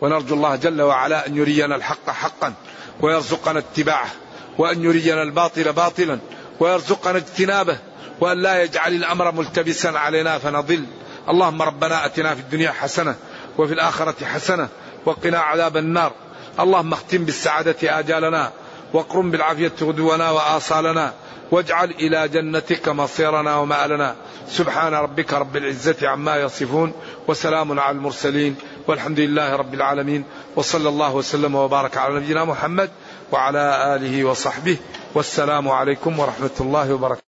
ونرجو 0.00 0.34
الله 0.34 0.56
جل 0.56 0.82
وعلا 0.82 1.26
أن 1.26 1.36
يرينا 1.36 1.76
الحق 1.76 2.10
حقا 2.10 2.54
ويرزقنا 3.00 3.58
اتباعه 3.58 4.10
وأن 4.58 4.84
يرينا 4.84 5.22
الباطل 5.22 5.72
باطلا 5.72 6.18
ويرزقنا 6.60 7.18
اجتنابه 7.18 7.78
وأن 8.20 8.42
لا 8.42 8.62
يجعل 8.62 8.92
الأمر 8.92 9.32
ملتبسا 9.32 9.88
علينا 9.88 10.38
فنضل. 10.38 10.84
اللهم 11.28 11.62
ربنا 11.62 12.06
أتنا 12.06 12.34
في 12.34 12.40
الدنيا 12.40 12.70
حسنة 12.70 13.14
وفي 13.58 13.74
الآخرة 13.74 14.24
حسنة 14.24 14.68
وقنا 15.06 15.38
عذاب 15.38 15.76
النار. 15.76 16.12
اللهم 16.60 16.92
اختم 16.92 17.24
بالسعادة 17.24 17.98
آجالنا 17.98 18.52
واقرم 18.92 19.30
بالعافية 19.30 19.72
غدونا 19.82 20.30
وآصالنا. 20.30 21.12
واجعل 21.50 21.90
إلى 21.90 22.28
جنتك 22.28 22.88
مصيرنا 22.88 23.56
ومآلنا. 23.56 24.16
سبحان 24.48 24.94
ربك 24.94 25.32
رب 25.32 25.56
العزة 25.56 26.08
عما 26.08 26.36
يصفون 26.36 26.92
وسلام 27.28 27.80
على 27.80 27.96
المرسلين 27.96 28.56
والحمد 28.86 29.20
لله 29.20 29.56
رب 29.56 29.74
العالمين 29.74 30.24
وصلى 30.56 30.88
الله 30.88 31.14
وسلم 31.14 31.54
وبارك 31.54 31.96
على 31.96 32.14
نبينا 32.14 32.44
محمد 32.44 32.90
وعلى 33.32 33.96
آله 33.96 34.24
وصحبه 34.24 34.76
والسلام 35.14 35.68
عليكم 35.68 36.18
ورحمة 36.18 36.56
الله 36.60 36.94
وبركاته. 36.94 37.29